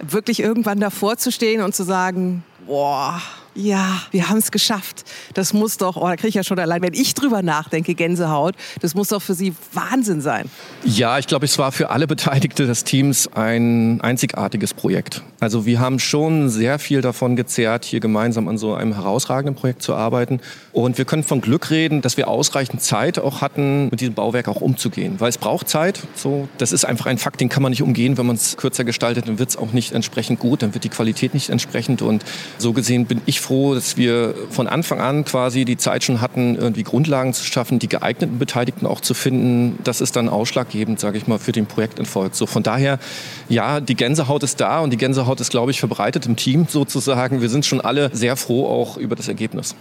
wirklich 0.05 0.41
irgendwann 0.41 0.81
davor 0.81 1.15
zu 1.15 1.31
stehen 1.31 1.61
und 1.61 1.73
zu 1.73 1.83
sagen, 1.83 2.43
boah, 2.67 3.21
ja, 3.59 4.01
wir 4.11 4.29
haben 4.29 4.37
es 4.37 4.51
geschafft. 4.51 5.03
Das 5.33 5.53
muss 5.53 5.77
doch, 5.77 5.97
oh, 5.97 6.07
da 6.07 6.15
kriege 6.15 6.29
ich 6.29 6.35
ja 6.35 6.43
schon 6.43 6.57
allein, 6.59 6.81
wenn 6.81 6.93
ich 6.93 7.13
drüber 7.13 7.41
nachdenke, 7.41 7.93
Gänsehaut, 7.93 8.55
das 8.81 8.95
muss 8.95 9.09
doch 9.09 9.21
für 9.21 9.33
Sie 9.33 9.53
Wahnsinn 9.73 10.21
sein. 10.21 10.49
Ja, 10.83 11.19
ich 11.19 11.27
glaube, 11.27 11.45
es 11.45 11.57
war 11.57 11.71
für 11.71 11.89
alle 11.89 12.07
Beteiligte 12.07 12.65
des 12.65 12.83
Teams 12.85 13.27
ein 13.33 13.99
einzigartiges 14.01 14.73
Projekt. 14.73 15.21
Also 15.41 15.65
wir 15.65 15.79
haben 15.79 15.99
schon 15.99 16.49
sehr 16.49 16.79
viel 16.79 17.01
davon 17.01 17.35
gezehrt, 17.35 17.85
hier 17.85 17.99
gemeinsam 17.99 18.47
an 18.47 18.57
so 18.57 18.73
einem 18.73 18.93
herausragenden 18.93 19.55
Projekt 19.55 19.81
zu 19.81 19.93
arbeiten. 19.93 20.39
Und 20.71 20.97
wir 20.97 21.05
können 21.05 21.23
von 21.23 21.41
Glück 21.41 21.69
reden, 21.69 22.01
dass 22.01 22.17
wir 22.17 22.27
ausreichend 22.27 22.81
Zeit 22.81 23.19
auch 23.19 23.41
hatten, 23.41 23.89
mit 23.89 24.01
diesem 24.01 24.13
Bauwerk 24.13 24.47
auch 24.47 24.61
umzugehen. 24.61 25.15
Weil 25.19 25.29
es 25.29 25.37
braucht 25.37 25.67
Zeit. 25.67 26.01
So, 26.15 26.47
das 26.57 26.71
ist 26.71 26.85
einfach 26.85 27.05
ein 27.05 27.17
Fakt, 27.17 27.41
den 27.41 27.49
kann 27.49 27.63
man 27.63 27.71
nicht 27.71 27.81
umgehen. 27.81 28.17
Wenn 28.17 28.25
man 28.25 28.35
es 28.35 28.57
kürzer 28.57 28.83
gestaltet, 28.83 29.27
dann 29.27 29.39
wird 29.39 29.49
es 29.49 29.57
auch 29.57 29.71
nicht 29.73 29.91
entsprechend 29.93 30.39
gut, 30.39 30.61
dann 30.61 30.73
wird 30.73 30.83
die 30.83 30.89
Qualität 30.89 31.33
nicht 31.33 31.49
entsprechend. 31.49 32.01
Und 32.01 32.23
so 32.57 32.73
gesehen 32.73 33.05
bin 33.05 33.21
ich 33.25 33.41
froh, 33.49 33.73
dass 33.73 33.97
wir 33.97 34.35
von 34.51 34.67
Anfang 34.67 35.01
an 35.01 35.25
quasi 35.25 35.65
die 35.65 35.75
Zeit 35.75 36.03
schon 36.03 36.21
hatten, 36.21 36.55
irgendwie 36.55 36.83
Grundlagen 36.83 37.33
zu 37.33 37.43
schaffen, 37.43 37.79
die 37.79 37.89
geeigneten 37.89 38.37
Beteiligten 38.37 38.85
auch 38.85 39.01
zu 39.01 39.15
finden. 39.15 39.79
Das 39.83 40.01
ist 40.01 40.15
dann 40.15 40.29
ausschlaggebend, 40.29 40.99
sage 40.99 41.17
ich 41.17 41.25
mal, 41.25 41.39
für 41.39 41.51
den 41.51 41.65
Projekterfolg. 41.65 42.35
So 42.35 42.45
von 42.45 42.61
daher, 42.61 42.99
ja, 43.49 43.79
die 43.81 43.95
Gänsehaut 43.95 44.43
ist 44.43 44.61
da 44.61 44.81
und 44.81 44.91
die 44.91 44.97
Gänsehaut 44.97 45.41
ist, 45.41 45.49
glaube 45.49 45.71
ich, 45.71 45.79
verbreitet 45.79 46.27
im 46.27 46.35
Team 46.35 46.67
sozusagen. 46.69 47.41
Wir 47.41 47.49
sind 47.49 47.65
schon 47.65 47.81
alle 47.81 48.11
sehr 48.13 48.37
froh 48.37 48.67
auch 48.67 48.97
über 48.97 49.15
das 49.15 49.27
Ergebnis. 49.27 49.75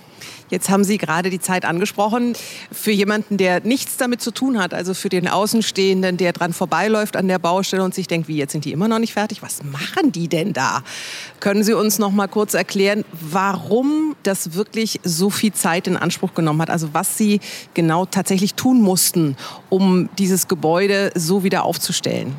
Jetzt 0.50 0.70
haben 0.70 0.84
Sie 0.84 0.98
gerade 0.98 1.30
die 1.30 1.40
Zeit 1.40 1.64
angesprochen. 1.64 2.34
Für 2.72 2.90
jemanden, 2.90 3.36
der 3.36 3.60
nichts 3.60 3.96
damit 3.96 4.20
zu 4.20 4.30
tun 4.30 4.58
hat, 4.58 4.74
also 4.74 4.94
für 4.94 5.08
den 5.08 5.28
Außenstehenden, 5.28 6.16
der 6.16 6.32
dran 6.32 6.52
vorbeiläuft 6.52 7.16
an 7.16 7.28
der 7.28 7.38
Baustelle 7.38 7.82
und 7.82 7.94
sich 7.94 8.06
denkt, 8.06 8.28
wie 8.28 8.36
jetzt 8.36 8.52
sind 8.52 8.64
die 8.64 8.72
immer 8.72 8.88
noch 8.88 8.98
nicht 8.98 9.12
fertig? 9.12 9.42
Was 9.42 9.62
machen 9.62 10.12
die 10.12 10.28
denn 10.28 10.52
da? 10.52 10.82
Können 11.40 11.64
Sie 11.64 11.74
uns 11.74 11.98
noch 11.98 12.12
mal 12.12 12.28
kurz 12.28 12.54
erklären, 12.54 13.04
warum 13.12 14.16
das 14.22 14.54
wirklich 14.54 15.00
so 15.04 15.30
viel 15.30 15.52
Zeit 15.52 15.86
in 15.86 15.96
Anspruch 15.96 16.34
genommen 16.34 16.62
hat. 16.62 16.70
Also 16.70 16.90
was 16.92 17.18
Sie 17.18 17.40
genau 17.74 18.06
tatsächlich 18.06 18.54
tun 18.54 18.80
mussten, 18.80 19.36
um 19.68 20.08
dieses 20.18 20.48
Gebäude 20.48 21.12
so 21.14 21.44
wieder 21.44 21.64
aufzustellen. 21.64 22.34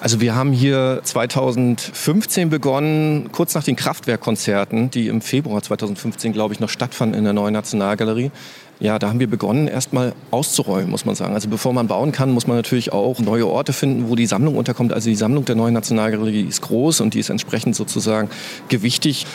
Also 0.00 0.20
wir 0.20 0.36
haben 0.36 0.52
hier 0.52 1.00
2015 1.02 2.50
begonnen, 2.50 3.30
kurz 3.32 3.54
nach 3.54 3.64
den 3.64 3.74
Kraftwerkkonzerten, 3.74 4.90
die 4.90 5.08
im 5.08 5.20
Februar 5.20 5.60
2015, 5.60 6.32
glaube 6.32 6.54
ich, 6.54 6.60
noch 6.60 6.68
stattfanden 6.68 7.18
in 7.18 7.24
der 7.24 7.32
neuen 7.32 7.52
Nationalgalerie. 7.52 8.30
Ja, 8.78 9.00
da 9.00 9.08
haben 9.08 9.18
wir 9.18 9.28
begonnen, 9.28 9.66
erstmal 9.66 10.12
auszuräumen, 10.30 10.88
muss 10.88 11.04
man 11.04 11.16
sagen. 11.16 11.34
Also 11.34 11.48
bevor 11.48 11.72
man 11.72 11.88
bauen 11.88 12.12
kann, 12.12 12.30
muss 12.30 12.46
man 12.46 12.56
natürlich 12.56 12.92
auch 12.92 13.18
neue 13.18 13.48
Orte 13.48 13.72
finden, 13.72 14.08
wo 14.08 14.14
die 14.14 14.26
Sammlung 14.26 14.56
unterkommt. 14.56 14.92
Also 14.92 15.10
die 15.10 15.16
Sammlung 15.16 15.44
der 15.44 15.56
neuen 15.56 15.74
Nationalgalerie 15.74 16.42
ist 16.42 16.62
groß 16.62 17.00
und 17.00 17.14
die 17.14 17.18
ist 17.18 17.30
entsprechend 17.30 17.74
sozusagen 17.74 18.30
gewichtig. 18.68 19.26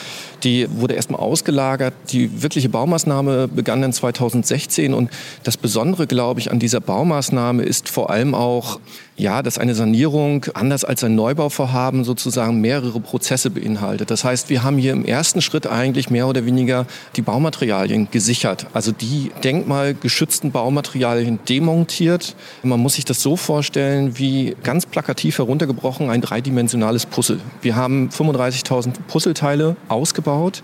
Die 0.44 0.66
wurde 0.70 0.94
erstmal 0.94 1.20
ausgelagert. 1.20 1.92
Die 2.10 2.42
wirkliche 2.42 2.70
Baumaßnahme 2.70 3.48
begann 3.48 3.82
dann 3.82 3.92
2016 3.92 4.94
und 4.94 5.10
das 5.42 5.58
Besondere, 5.58 6.06
glaube 6.06 6.40
ich, 6.40 6.50
an 6.50 6.58
dieser 6.58 6.80
Baumaßnahme 6.80 7.64
ist 7.64 7.90
vor 7.90 8.08
allem 8.08 8.34
auch, 8.34 8.80
ja, 9.16 9.42
dass 9.42 9.58
eine 9.58 9.74
Sanierung 9.74 10.46
anders 10.54 10.84
als 10.84 11.04
ein 11.04 11.14
Neubauvorhaben 11.14 12.04
sozusagen 12.04 12.60
mehrere 12.60 12.98
Prozesse 13.00 13.50
beinhaltet. 13.50 14.10
Das 14.10 14.24
heißt, 14.24 14.50
wir 14.50 14.64
haben 14.64 14.76
hier 14.76 14.92
im 14.92 15.04
ersten 15.04 15.40
Schritt 15.40 15.66
eigentlich 15.66 16.10
mehr 16.10 16.26
oder 16.26 16.44
weniger 16.46 16.86
die 17.14 17.22
Baumaterialien 17.22 18.08
gesichert, 18.10 18.66
also 18.72 18.90
die 18.90 19.30
denkmalgeschützten 19.44 20.50
Baumaterialien 20.50 21.38
demontiert. 21.48 22.34
Man 22.62 22.80
muss 22.80 22.94
sich 22.94 23.04
das 23.04 23.22
so 23.22 23.36
vorstellen, 23.36 24.18
wie 24.18 24.56
ganz 24.62 24.86
plakativ 24.86 25.38
heruntergebrochen 25.38 26.10
ein 26.10 26.20
dreidimensionales 26.20 27.06
Puzzle. 27.06 27.40
Wir 27.62 27.76
haben 27.76 28.08
35.000 28.08 28.94
Puzzleteile 29.06 29.76
ausgebaut 29.88 30.62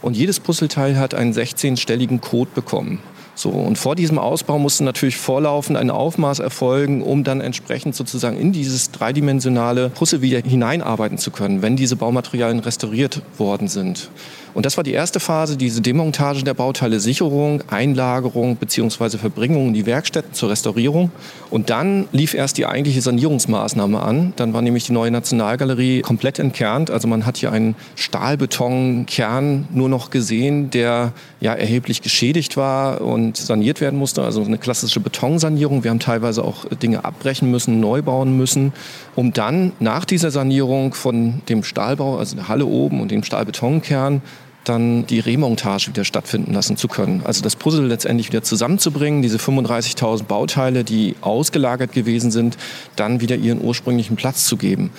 und 0.00 0.16
jedes 0.16 0.40
Puzzleteil 0.40 0.98
hat 0.98 1.14
einen 1.14 1.32
16-stelligen 1.32 2.20
Code 2.20 2.50
bekommen. 2.52 2.98
So, 3.34 3.48
und 3.48 3.78
vor 3.78 3.96
diesem 3.96 4.18
Ausbau 4.18 4.58
musste 4.58 4.84
natürlich 4.84 5.16
vorlaufend 5.16 5.78
ein 5.78 5.90
Aufmaß 5.90 6.38
erfolgen, 6.38 7.02
um 7.02 7.24
dann 7.24 7.40
entsprechend 7.40 7.94
sozusagen 7.94 8.38
in 8.38 8.52
dieses 8.52 8.90
dreidimensionale 8.90 9.88
Puzzle 9.88 10.20
wieder 10.20 10.40
hineinarbeiten 10.40 11.16
zu 11.16 11.30
können, 11.30 11.62
wenn 11.62 11.76
diese 11.76 11.96
Baumaterialien 11.96 12.60
restauriert 12.60 13.22
worden 13.38 13.68
sind. 13.68 14.10
Und 14.54 14.66
das 14.66 14.76
war 14.76 14.84
die 14.84 14.92
erste 14.92 15.18
Phase, 15.18 15.56
diese 15.56 15.80
Demontage 15.80 16.44
der 16.44 16.54
Bauteile, 16.54 17.00
Sicherung, 17.00 17.62
Einlagerung 17.70 18.56
bzw. 18.56 19.16
Verbringung 19.16 19.68
in 19.68 19.74
die 19.74 19.86
Werkstätten 19.86 20.34
zur 20.34 20.50
Restaurierung. 20.50 21.10
Und 21.50 21.70
dann 21.70 22.06
lief 22.12 22.34
erst 22.34 22.58
die 22.58 22.66
eigentliche 22.66 23.00
Sanierungsmaßnahme 23.00 24.00
an. 24.00 24.34
Dann 24.36 24.52
war 24.52 24.60
nämlich 24.60 24.84
die 24.84 24.92
neue 24.92 25.10
Nationalgalerie 25.10 26.02
komplett 26.02 26.38
entkernt. 26.38 26.90
Also 26.90 27.08
man 27.08 27.24
hat 27.24 27.38
hier 27.38 27.50
einen 27.50 27.76
Stahlbetonkern 27.94 29.68
nur 29.72 29.88
noch 29.88 30.10
gesehen, 30.10 30.70
der 30.70 31.12
ja 31.40 31.54
erheblich 31.54 32.02
geschädigt 32.02 32.56
war 32.56 33.00
und 33.00 33.21
saniert 33.34 33.80
werden 33.80 33.98
musste. 33.98 34.22
Also 34.22 34.42
eine 34.42 34.58
klassische 34.58 35.00
Betonsanierung. 35.00 35.84
Wir 35.84 35.90
haben 35.90 36.00
teilweise 36.00 36.42
auch 36.44 36.64
Dinge 36.66 37.04
abbrechen 37.04 37.50
müssen, 37.50 37.80
neu 37.80 38.02
bauen 38.02 38.36
müssen, 38.36 38.72
um 39.14 39.32
dann 39.32 39.72
nach 39.78 40.04
dieser 40.04 40.30
Sanierung 40.30 40.94
von 40.94 41.42
dem 41.48 41.62
Stahlbau, 41.62 42.18
also 42.18 42.36
der 42.36 42.48
Halle 42.48 42.66
oben 42.66 43.00
und 43.00 43.10
dem 43.10 43.22
Stahlbetonkern, 43.22 44.22
dann 44.64 45.06
die 45.06 45.18
Remontage 45.18 45.88
wieder 45.88 46.04
stattfinden 46.04 46.52
lassen 46.52 46.76
zu 46.76 46.86
können. 46.86 47.22
Also 47.24 47.42
das 47.42 47.56
Puzzle 47.56 47.86
letztendlich 47.86 48.28
wieder 48.28 48.42
zusammenzubringen, 48.42 49.22
diese 49.22 49.38
35.000 49.38 50.24
Bauteile, 50.24 50.84
die 50.84 51.16
ausgelagert 51.20 51.92
gewesen 51.92 52.30
sind, 52.30 52.56
dann 52.94 53.20
wieder 53.20 53.36
ihren 53.36 53.60
ursprünglichen 53.62 54.16
Platz 54.16 54.46
zu 54.46 54.56
geben. 54.56 54.90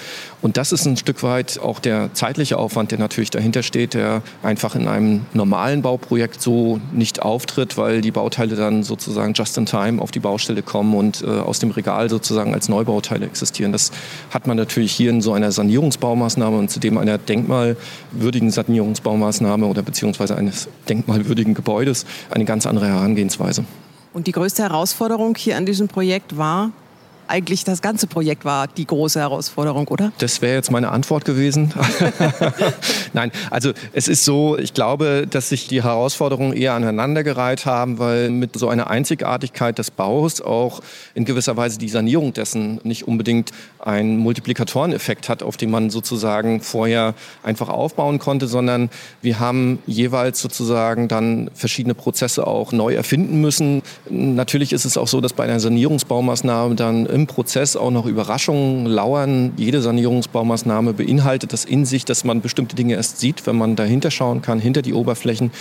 Und 0.41 0.57
das 0.57 0.73
ist 0.73 0.85
ein 0.85 0.97
Stück 0.97 1.23
weit 1.23 1.59
auch 1.59 1.79
der 1.79 2.13
zeitliche 2.13 2.57
Aufwand, 2.57 2.91
der 2.91 2.99
natürlich 2.99 3.29
dahinter 3.29 3.63
steht, 3.63 3.93
der 3.93 4.21
einfach 4.41 4.75
in 4.75 4.87
einem 4.87 5.25
normalen 5.33 5.81
Bauprojekt 5.81 6.41
so 6.41 6.81
nicht 6.91 7.21
auftritt, 7.21 7.77
weil 7.77 8.01
die 8.01 8.11
Bauteile 8.11 8.55
dann 8.55 8.83
sozusagen 8.83 9.33
just 9.33 9.57
in 9.57 9.65
time 9.65 10.01
auf 10.01 10.11
die 10.11 10.19
Baustelle 10.19 10.61
kommen 10.61 10.93
und 10.93 11.21
äh, 11.21 11.27
aus 11.27 11.59
dem 11.59 11.71
Regal 11.71 12.09
sozusagen 12.09 12.53
als 12.53 12.67
Neubauteile 12.67 13.25
existieren. 13.25 13.71
Das 13.71 13.91
hat 14.31 14.45
man 14.45 14.57
natürlich 14.57 14.91
hier 14.91 15.09
in 15.09 15.21
so 15.21 15.31
einer 15.31 15.51
Sanierungsbaumaßnahme 15.51 16.57
und 16.57 16.69
zudem 16.69 16.97
einer 16.97 17.17
denkmalwürdigen 17.17 18.51
Sanierungsbaumaßnahme 18.51 19.52
Maßnahme 19.53 19.67
oder 19.67 19.81
beziehungsweise 19.81 20.35
eines 20.35 20.67
denkmalwürdigen 20.89 21.53
Gebäudes 21.53 22.05
eine 22.29 22.45
ganz 22.45 22.65
andere 22.65 22.87
Herangehensweise. 22.87 23.65
Und 24.13 24.27
die 24.27 24.31
größte 24.31 24.63
Herausforderung 24.63 25.35
hier 25.35 25.57
an 25.57 25.65
diesem 25.65 25.87
Projekt 25.87 26.37
war, 26.37 26.71
eigentlich 27.27 27.63
das 27.63 27.81
ganze 27.81 28.05
Projekt 28.05 28.43
war 28.43 28.67
die 28.67 28.85
große 28.85 29.19
Herausforderung, 29.19 29.87
oder? 29.87 30.11
Das 30.19 30.41
wäre 30.41 30.55
jetzt 30.55 30.71
meine 30.71 30.91
Antwort 30.91 31.25
gewesen. 31.25 31.73
Nein, 33.13 33.31
also 33.49 33.71
es 33.93 34.07
ist 34.07 34.25
so, 34.25 34.57
ich 34.57 34.73
glaube, 34.73 35.25
dass 35.27 35.49
sich 35.49 35.67
die 35.67 35.83
Herausforderungen 35.83 36.53
eher 36.53 36.73
aneinandergereiht 36.73 37.65
haben, 37.65 37.97
weil 37.97 38.29
mit 38.29 38.57
so 38.57 38.67
einer 38.67 38.89
Einzigartigkeit 38.89 39.77
des 39.77 39.89
Baus 39.89 40.41
auch 40.41 40.81
in 41.15 41.25
gewisser 41.25 41.55
Weise 41.55 41.79
die 41.79 41.89
Sanierung 41.89 42.33
dessen 42.33 42.81
nicht 42.83 43.07
unbedingt 43.07 43.51
einen 43.85 44.17
Multiplikatoreneffekt 44.17 45.29
hat, 45.29 45.43
auf 45.43 45.57
den 45.57 45.69
man 45.69 45.89
sozusagen 45.89 46.61
vorher 46.61 47.13
einfach 47.43 47.69
aufbauen 47.69 48.19
konnte, 48.19 48.47
sondern 48.47 48.89
wir 49.21 49.39
haben 49.39 49.79
jeweils 49.85 50.39
sozusagen 50.39 51.07
dann 51.07 51.49
verschiedene 51.53 51.93
Prozesse 51.93 52.47
auch 52.47 52.71
neu 52.71 52.93
erfinden 52.93 53.41
müssen. 53.41 53.81
Natürlich 54.09 54.71
ist 54.71 54.85
es 54.85 54.97
auch 54.97 55.07
so, 55.07 55.19
dass 55.19 55.33
bei 55.33 55.43
einer 55.43 55.59
Sanierungsbaumaßnahme 55.59 56.75
dann 56.75 57.05
im 57.05 57.27
Prozess 57.27 57.75
auch 57.75 57.91
noch 57.91 58.05
Überraschungen 58.05 58.85
lauern. 58.85 59.53
Jede 59.57 59.81
Sanierungsbaumaßnahme 59.81 60.93
beinhaltet 60.93 61.51
das 61.51 61.65
in 61.65 61.85
sich, 61.85 62.05
dass 62.05 62.23
man 62.23 62.41
bestimmte 62.41 62.75
Dinge 62.75 62.95
erst 62.95 63.19
sieht, 63.19 63.45
wenn 63.45 63.57
man 63.57 63.75
dahinter 63.75 64.11
schauen 64.11 64.41
kann, 64.41 64.59
hinter 64.59 64.81
die 64.81 64.93
Oberflächen. 64.93 65.51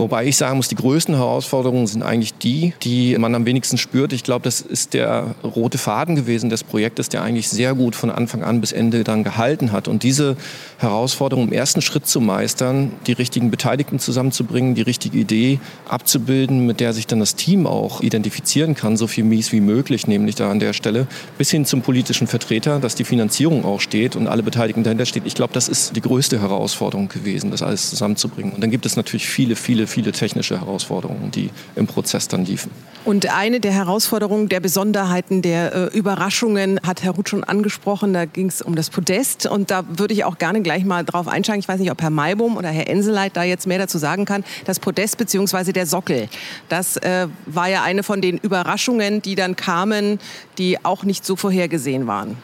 Wobei 0.00 0.24
ich 0.24 0.38
sagen 0.38 0.56
muss, 0.56 0.68
die 0.68 0.76
größten 0.76 1.14
Herausforderungen 1.14 1.86
sind 1.86 2.02
eigentlich 2.02 2.32
die, 2.32 2.72
die 2.82 3.18
man 3.18 3.34
am 3.34 3.44
wenigsten 3.44 3.76
spürt. 3.76 4.14
Ich 4.14 4.24
glaube, 4.24 4.44
das 4.44 4.62
ist 4.62 4.94
der 4.94 5.34
rote 5.44 5.76
Faden 5.76 6.16
gewesen 6.16 6.48
des 6.48 6.64
Projektes, 6.64 7.10
der 7.10 7.22
eigentlich 7.22 7.50
sehr 7.50 7.74
gut 7.74 7.94
von 7.94 8.08
Anfang 8.08 8.42
an 8.42 8.62
bis 8.62 8.72
Ende 8.72 9.04
dann 9.04 9.24
gehalten 9.24 9.72
hat. 9.72 9.88
Und 9.88 10.02
diese 10.02 10.38
Herausforderung 10.78 11.48
im 11.48 11.52
ersten 11.52 11.82
Schritt 11.82 12.06
zu 12.06 12.22
meistern, 12.22 12.92
die 13.06 13.12
richtigen 13.12 13.50
Beteiligten 13.50 13.98
zusammenzubringen, 13.98 14.74
die 14.74 14.80
richtige 14.80 15.18
Idee 15.18 15.60
abzubilden, 15.86 16.64
mit 16.64 16.80
der 16.80 16.94
sich 16.94 17.06
dann 17.06 17.20
das 17.20 17.34
Team 17.34 17.66
auch 17.66 18.00
identifizieren 18.00 18.74
kann, 18.74 18.96
so 18.96 19.06
viel 19.06 19.24
mies 19.24 19.52
wie 19.52 19.60
möglich, 19.60 20.06
nämlich 20.06 20.34
da 20.34 20.50
an 20.50 20.60
der 20.60 20.72
Stelle 20.72 21.08
bis 21.36 21.50
hin 21.50 21.66
zum 21.66 21.82
politischen 21.82 22.26
Vertreter, 22.26 22.80
dass 22.80 22.94
die 22.94 23.04
Finanzierung 23.04 23.66
auch 23.66 23.80
steht 23.80 24.16
und 24.16 24.28
alle 24.28 24.42
Beteiligten 24.42 24.82
dahinter 24.82 25.04
stehen. 25.04 25.24
Ich 25.26 25.34
glaube, 25.34 25.52
das 25.52 25.68
ist 25.68 25.94
die 25.94 26.00
größte 26.00 26.40
Herausforderung 26.40 27.08
gewesen, 27.08 27.50
das 27.50 27.60
alles 27.60 27.90
zusammenzubringen. 27.90 28.54
Und 28.54 28.62
dann 28.62 28.70
gibt 28.70 28.86
es 28.86 28.96
natürlich 28.96 29.28
viele, 29.28 29.56
viele, 29.56 29.89
viele 29.90 30.12
technische 30.12 30.60
Herausforderungen, 30.60 31.30
die 31.30 31.50
im 31.76 31.86
Prozess 31.86 32.28
dann 32.28 32.44
liefen. 32.44 32.70
Und 33.04 33.32
eine 33.34 33.60
der 33.60 33.72
Herausforderungen, 33.72 34.48
der 34.48 34.60
Besonderheiten, 34.60 35.40
der 35.40 35.74
äh, 35.74 35.96
Überraschungen 35.96 36.80
hat 36.86 37.02
Herr 37.02 37.12
Ruth 37.12 37.30
schon 37.30 37.44
angesprochen. 37.44 38.12
Da 38.12 38.26
ging 38.26 38.48
es 38.48 38.60
um 38.60 38.76
das 38.76 38.90
Podest. 38.90 39.46
Und 39.46 39.70
da 39.70 39.84
würde 39.88 40.12
ich 40.12 40.24
auch 40.24 40.36
gerne 40.36 40.60
gleich 40.60 40.84
mal 40.84 41.04
drauf 41.04 41.26
einsteigen. 41.26 41.60
Ich 41.60 41.68
weiß 41.68 41.80
nicht, 41.80 41.90
ob 41.90 42.02
Herr 42.02 42.10
Maibum 42.10 42.56
oder 42.56 42.68
Herr 42.68 42.88
Enseleit 42.88 43.36
da 43.36 43.42
jetzt 43.42 43.66
mehr 43.66 43.78
dazu 43.78 43.96
sagen 43.96 44.26
kann. 44.26 44.44
Das 44.66 44.80
Podest 44.80 45.16
bzw. 45.16 45.72
der 45.72 45.86
Sockel, 45.86 46.28
das 46.68 46.98
äh, 46.98 47.28
war 47.46 47.68
ja 47.68 47.82
eine 47.82 48.02
von 48.02 48.20
den 48.20 48.36
Überraschungen, 48.38 49.22
die 49.22 49.34
dann 49.34 49.56
kamen, 49.56 50.18
die 50.58 50.84
auch 50.84 51.04
nicht 51.04 51.24
so 51.24 51.36
vorhergesehen 51.36 52.06
waren. 52.06 52.36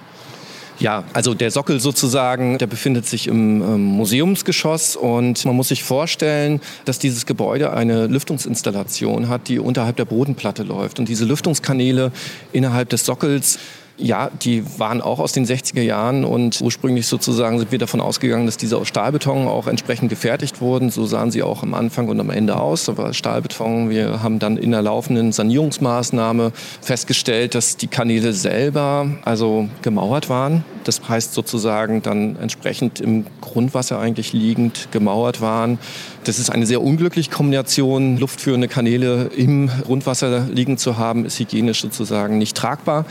Ja, 0.79 1.05
also 1.15 1.33
der 1.33 1.51
Sockel 1.51 1.81
sozusagen, 1.81 2.59
der 2.59 2.67
befindet 2.67 3.07
sich 3.07 3.29
im 3.29 3.63
ähm, 3.63 3.83
Museumsgeschoss 3.83 4.97
und 4.97 5.45
man 5.47 5.57
muss 5.57 5.69
sich 5.69 5.83
vorstellen, 5.83 6.61
dass 6.85 6.99
dieses 6.99 7.25
Gebäude 7.25 7.73
eine 7.73 8.07
Lüftungsinstallation 8.07 9.29
hat, 9.29 9.49
die 9.49 9.59
unterhalb 9.59 9.97
der 9.97 10.05
Bodenplatte 10.05 10.65
läuft. 10.65 10.99
Und 10.99 11.09
diese 11.09 11.25
Lüftungskanäle 11.25 12.13
innerhalb 12.53 12.91
des 12.91 13.07
Sockels 13.07 13.59
ja, 13.99 14.31
die 14.43 14.63
waren 14.79 15.01
auch 15.01 15.19
aus 15.19 15.33
den 15.33 15.47
60er 15.47 15.81
Jahren 15.81 16.25
und 16.25 16.61
ursprünglich 16.61 17.07
sozusagen 17.07 17.59
sind 17.59 17.73
wir 17.73 17.79
davon 17.79 18.01
ausgegangen, 18.01 18.47
dass 18.47 18.57
diese 18.57 18.77
aus 18.77 18.89
Stahlbeton 18.89 19.49
auch 19.49 19.67
entsprechend 19.67 20.11
gefertigt 20.11 20.61
wurden. 20.61 20.91
So 20.91 21.07
sahen 21.07 21.31
sie 21.31 21.43
auch 21.43 21.63
am 21.63 21.73
Anfang 21.75 22.09
und 22.09 22.21
am 22.21 22.31
Ende 22.31 22.59
aus. 22.59 22.95
War 22.97 23.15
Stahlbeton. 23.15 23.89
Wir 23.91 24.23
haben 24.23 24.39
dann 24.39 24.59
in 24.59 24.73
der 24.73 24.83
laufenden 24.83 25.33
Sanierungsmaßnahme 25.33 26.53
festgestellt, 26.81 27.55
dass 27.55 27.77
die 27.77 27.87
Kanäle 27.87 28.33
selber 28.33 29.09
also 29.25 29.69
gemauert 29.83 30.29
waren. 30.29 30.65
Das 30.85 31.09
heißt 31.09 31.33
sozusagen 31.33 32.03
dann 32.03 32.37
entsprechend 32.37 33.01
im 33.01 33.25
Grundwasser 33.41 33.99
eigentlich 33.99 34.33
liegend 34.33 34.89
gemauert 34.93 35.41
waren. 35.41 35.79
Das 36.25 36.39
ist 36.39 36.51
eine 36.51 36.67
sehr 36.67 36.83
unglückliche 36.83 37.31
Kombination. 37.31 38.19
Luftführende 38.19 38.69
Kanäle 38.69 39.31
im 39.37 39.71
Grundwasser 39.85 40.47
liegen 40.53 40.77
zu 40.77 40.99
haben, 40.99 41.25
ist 41.25 41.39
hygienisch 41.39 41.81
sozusagen 41.81 42.39
nicht 42.39 42.57
tragbar. 42.57 43.07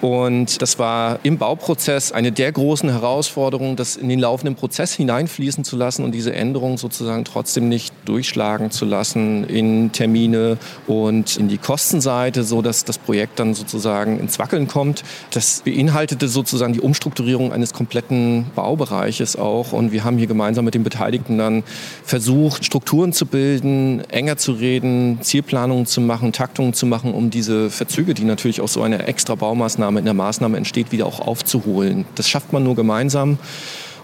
Und 0.00 0.62
das 0.62 0.78
war 0.78 1.18
im 1.24 1.38
Bauprozess 1.38 2.12
eine 2.12 2.30
der 2.30 2.52
großen 2.52 2.88
Herausforderungen, 2.88 3.74
das 3.74 3.96
in 3.96 4.08
den 4.08 4.20
laufenden 4.20 4.54
Prozess 4.54 4.92
hineinfließen 4.92 5.64
zu 5.64 5.76
lassen 5.76 6.04
und 6.04 6.12
diese 6.12 6.32
Änderungen 6.34 6.76
sozusagen 6.76 7.24
trotzdem 7.24 7.68
nicht 7.68 7.92
durchschlagen 8.08 8.70
zu 8.70 8.84
lassen 8.84 9.44
in 9.44 9.92
Termine 9.92 10.56
und 10.86 11.36
in 11.36 11.48
die 11.48 11.58
Kostenseite, 11.58 12.42
so 12.42 12.62
dass 12.62 12.84
das 12.84 12.98
Projekt 12.98 13.38
dann 13.38 13.54
sozusagen 13.54 14.18
ins 14.18 14.38
Wackeln 14.38 14.66
kommt. 14.66 15.04
Das 15.30 15.62
beinhaltete 15.64 16.28
sozusagen 16.28 16.72
die 16.72 16.80
Umstrukturierung 16.80 17.52
eines 17.52 17.72
kompletten 17.72 18.46
Baubereiches 18.54 19.36
auch 19.36 19.72
und 19.72 19.92
wir 19.92 20.04
haben 20.04 20.18
hier 20.18 20.26
gemeinsam 20.26 20.64
mit 20.64 20.74
den 20.74 20.84
Beteiligten 20.84 21.38
dann 21.38 21.62
versucht, 22.04 22.64
Strukturen 22.64 23.12
zu 23.12 23.26
bilden, 23.26 24.02
enger 24.08 24.36
zu 24.36 24.52
reden, 24.52 25.18
Zielplanungen 25.20 25.86
zu 25.86 26.00
machen, 26.00 26.32
Taktungen 26.32 26.72
zu 26.72 26.86
machen, 26.86 27.12
um 27.12 27.30
diese 27.30 27.70
Verzüge, 27.70 28.14
die 28.14 28.24
natürlich 28.24 28.60
aus 28.60 28.72
so 28.72 28.82
einer 28.82 29.06
extra 29.06 29.34
Baumaßnahme 29.34 29.98
in 29.98 30.04
der 30.04 30.14
Maßnahme 30.14 30.56
entsteht, 30.56 30.92
wieder 30.92 31.06
auch 31.06 31.20
aufzuholen. 31.20 32.06
Das 32.14 32.28
schafft 32.28 32.52
man 32.52 32.64
nur 32.64 32.74
gemeinsam. 32.74 33.38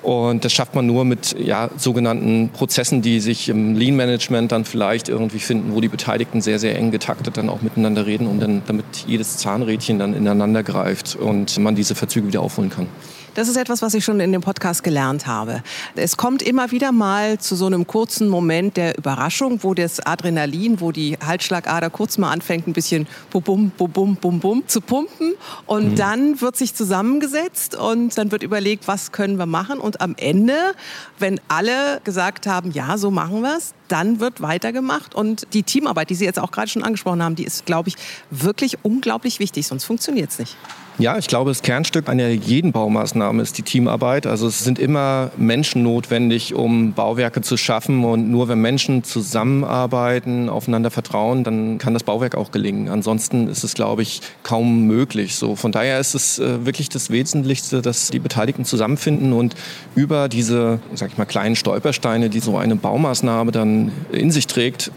Und 0.04 0.44
das 0.44 0.52
schafft 0.52 0.74
man 0.74 0.84
nur 0.84 1.06
mit 1.06 1.34
ja, 1.38 1.70
sogenannten 1.78 2.50
Prozessen, 2.50 3.00
die 3.00 3.20
sich 3.20 3.48
im 3.48 3.74
Lean-Management 3.74 4.52
dann 4.52 4.66
vielleicht 4.66 5.08
irgendwie 5.08 5.38
finden, 5.38 5.74
wo 5.74 5.80
die 5.80 5.88
Beteiligten 5.88 6.42
sehr, 6.42 6.58
sehr 6.58 6.76
eng 6.76 6.90
getaktet 6.90 7.38
dann 7.38 7.48
auch 7.48 7.62
miteinander 7.62 8.04
reden, 8.04 8.26
um 8.26 8.38
dann, 8.38 8.62
damit 8.66 8.84
jedes 9.06 9.38
Zahnrädchen 9.38 9.98
dann 9.98 10.12
ineinander 10.12 10.62
greift 10.62 11.16
und 11.16 11.58
man 11.58 11.74
diese 11.74 11.94
Verzüge 11.94 12.28
wieder 12.28 12.42
aufholen 12.42 12.68
kann. 12.68 12.86
Das 13.34 13.48
ist 13.48 13.56
etwas, 13.56 13.82
was 13.82 13.94
ich 13.94 14.04
schon 14.04 14.20
in 14.20 14.30
dem 14.30 14.42
Podcast 14.42 14.84
gelernt 14.84 15.26
habe. 15.26 15.62
Es 15.96 16.16
kommt 16.16 16.40
immer 16.40 16.70
wieder 16.70 16.92
mal 16.92 17.38
zu 17.38 17.56
so 17.56 17.66
einem 17.66 17.84
kurzen 17.86 18.28
Moment 18.28 18.76
der 18.76 18.96
Überraschung, 18.96 19.58
wo 19.62 19.74
das 19.74 19.98
Adrenalin, 19.98 20.80
wo 20.80 20.92
die 20.92 21.18
Halsschlagader 21.24 21.90
kurz 21.90 22.16
mal 22.16 22.30
anfängt, 22.30 22.68
ein 22.68 22.72
bisschen 22.72 23.08
bum, 23.30 23.72
bum, 23.76 23.90
bum, 23.90 24.16
bum, 24.16 24.38
bum 24.38 24.62
zu 24.68 24.80
pumpen. 24.80 25.34
Und 25.66 25.92
mhm. 25.92 25.96
dann 25.96 26.40
wird 26.40 26.56
sich 26.56 26.76
zusammengesetzt 26.76 27.74
und 27.74 28.16
dann 28.16 28.30
wird 28.30 28.44
überlegt, 28.44 28.86
was 28.86 29.10
können 29.10 29.36
wir 29.36 29.46
machen. 29.46 29.80
Und 29.80 29.93
am 30.00 30.14
Ende, 30.16 30.74
wenn 31.18 31.40
alle 31.48 32.00
gesagt 32.04 32.46
haben, 32.46 32.70
ja, 32.72 32.98
so 32.98 33.10
machen 33.10 33.42
wir 33.42 33.56
es, 33.56 33.74
dann 33.88 34.20
wird 34.20 34.40
weitergemacht. 34.40 35.14
Und 35.14 35.46
die 35.52 35.62
Teamarbeit, 35.62 36.10
die 36.10 36.14
Sie 36.14 36.24
jetzt 36.24 36.38
auch 36.38 36.50
gerade 36.50 36.68
schon 36.68 36.82
angesprochen 36.82 37.22
haben, 37.22 37.36
die 37.36 37.44
ist, 37.44 37.66
glaube 37.66 37.88
ich, 37.88 37.96
wirklich 38.30 38.78
unglaublich 38.82 39.40
wichtig, 39.40 39.66
sonst 39.66 39.84
funktioniert 39.84 40.30
es 40.30 40.38
nicht. 40.38 40.56
Ja, 40.96 41.18
ich 41.18 41.26
glaube, 41.26 41.50
das 41.50 41.62
Kernstück 41.62 42.08
einer 42.08 42.28
jeden 42.28 42.70
Baumaßnahme 42.70 43.42
ist 43.42 43.58
die 43.58 43.62
Teamarbeit. 43.62 44.28
Also 44.28 44.46
es 44.46 44.60
sind 44.60 44.78
immer 44.78 45.32
Menschen 45.36 45.82
notwendig, 45.82 46.54
um 46.54 46.92
Bauwerke 46.92 47.40
zu 47.40 47.56
schaffen. 47.56 48.04
Und 48.04 48.30
nur 48.30 48.46
wenn 48.46 48.60
Menschen 48.60 49.02
zusammenarbeiten, 49.02 50.48
aufeinander 50.48 50.92
vertrauen, 50.92 51.42
dann 51.42 51.78
kann 51.78 51.94
das 51.94 52.04
Bauwerk 52.04 52.36
auch 52.36 52.52
gelingen. 52.52 52.88
Ansonsten 52.88 53.48
ist 53.48 53.64
es, 53.64 53.74
glaube 53.74 54.02
ich, 54.02 54.20
kaum 54.44 54.86
möglich. 54.86 55.34
So, 55.34 55.56
von 55.56 55.72
daher 55.72 55.98
ist 55.98 56.14
es 56.14 56.38
äh, 56.38 56.64
wirklich 56.64 56.90
das 56.90 57.10
Wesentlichste, 57.10 57.82
dass 57.82 58.10
die 58.10 58.20
Beteiligten 58.20 58.64
zusammenfinden 58.64 59.32
und 59.32 59.56
über 59.96 60.28
diese, 60.28 60.78
sag 60.94 61.10
ich 61.10 61.18
mal, 61.18 61.24
kleinen 61.24 61.56
Stolpersteine, 61.56 62.30
die 62.30 62.38
so 62.38 62.56
eine 62.56 62.76
Baumaßnahme 62.76 63.50
dann 63.50 63.73
in 64.12 64.30
sich 64.30 64.46
trägt, 64.46 64.90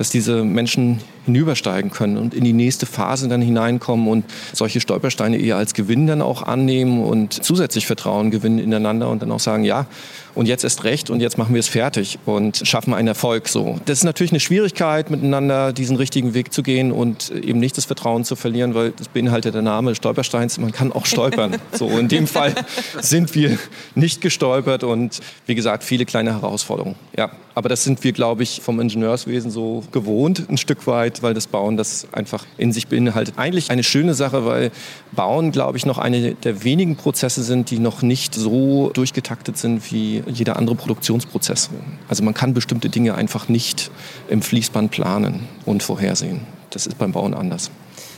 dass 0.00 0.08
diese 0.08 0.44
Menschen 0.44 0.98
hinübersteigen 1.26 1.90
können 1.90 2.16
und 2.16 2.32
in 2.32 2.42
die 2.42 2.54
nächste 2.54 2.86
Phase 2.86 3.28
dann 3.28 3.42
hineinkommen 3.42 4.08
und 4.08 4.24
solche 4.54 4.80
Stolpersteine 4.80 5.36
eher 5.36 5.58
als 5.58 5.74
Gewinn 5.74 6.06
dann 6.06 6.22
auch 6.22 6.42
annehmen 6.42 7.04
und 7.04 7.44
zusätzlich 7.44 7.86
Vertrauen 7.86 8.30
gewinnen 8.30 8.58
ineinander 8.58 9.10
und 9.10 9.20
dann 9.20 9.30
auch 9.30 9.40
sagen, 9.40 9.62
ja, 9.62 9.86
und 10.34 10.46
jetzt 10.46 10.64
ist 10.64 10.84
recht 10.84 11.10
und 11.10 11.20
jetzt 11.20 11.36
machen 11.36 11.54
wir 11.54 11.60
es 11.60 11.68
fertig 11.68 12.18
und 12.24 12.62
schaffen 12.64 12.94
einen 12.94 13.08
Erfolg 13.08 13.48
so. 13.48 13.78
Das 13.84 13.98
ist 13.98 14.04
natürlich 14.04 14.32
eine 14.32 14.40
Schwierigkeit, 14.40 15.10
miteinander 15.10 15.74
diesen 15.74 15.96
richtigen 15.96 16.32
Weg 16.32 16.52
zu 16.52 16.62
gehen 16.62 16.92
und 16.92 17.30
eben 17.30 17.58
nicht 17.58 17.76
das 17.76 17.84
Vertrauen 17.84 18.24
zu 18.24 18.36
verlieren, 18.36 18.74
weil 18.74 18.92
das 18.92 19.08
beinhaltet 19.08 19.54
der 19.54 19.60
Name 19.60 19.94
Stolpersteins, 19.94 20.58
man 20.58 20.72
kann 20.72 20.92
auch 20.92 21.04
stolpern. 21.04 21.56
so, 21.72 21.90
in 21.90 22.08
dem 22.08 22.26
Fall 22.26 22.54
sind 23.00 23.34
wir 23.34 23.58
nicht 23.94 24.22
gestolpert 24.22 24.82
und 24.82 25.20
wie 25.44 25.54
gesagt, 25.54 25.84
viele 25.84 26.06
kleine 26.06 26.32
Herausforderungen. 26.32 26.94
Ja, 27.18 27.32
aber 27.54 27.68
das 27.68 27.84
sind 27.84 28.02
wir, 28.04 28.12
glaube 28.12 28.42
ich, 28.42 28.60
vom 28.62 28.80
Ingenieurswesen 28.80 29.50
so 29.50 29.82
gewohnt, 29.92 30.48
ein 30.48 30.56
Stück 30.56 30.86
weit 30.86 31.22
weil 31.22 31.34
das 31.34 31.46
Bauen 31.46 31.76
das 31.76 32.06
einfach 32.12 32.46
in 32.56 32.72
sich 32.72 32.88
beinhaltet. 32.88 33.34
Eigentlich 33.38 33.70
eine 33.70 33.82
schöne 33.82 34.14
Sache, 34.14 34.44
weil 34.44 34.70
Bauen, 35.12 35.52
glaube 35.52 35.78
ich, 35.78 35.86
noch 35.86 35.98
eine 35.98 36.34
der 36.34 36.64
wenigen 36.64 36.96
Prozesse 36.96 37.42
sind, 37.42 37.70
die 37.70 37.78
noch 37.78 38.02
nicht 38.02 38.34
so 38.34 38.90
durchgetaktet 38.94 39.58
sind 39.58 39.90
wie 39.92 40.22
jeder 40.26 40.56
andere 40.56 40.76
Produktionsprozess. 40.76 41.70
Also 42.08 42.22
man 42.22 42.34
kann 42.34 42.54
bestimmte 42.54 42.88
Dinge 42.88 43.14
einfach 43.14 43.48
nicht 43.48 43.90
im 44.28 44.42
Fließband 44.42 44.90
planen 44.90 45.48
und 45.66 45.82
vorhersehen. 45.82 46.40
Das 46.70 46.86
ist 46.86 46.98
beim 46.98 47.12
Bauen 47.12 47.34
anders. 47.34 47.70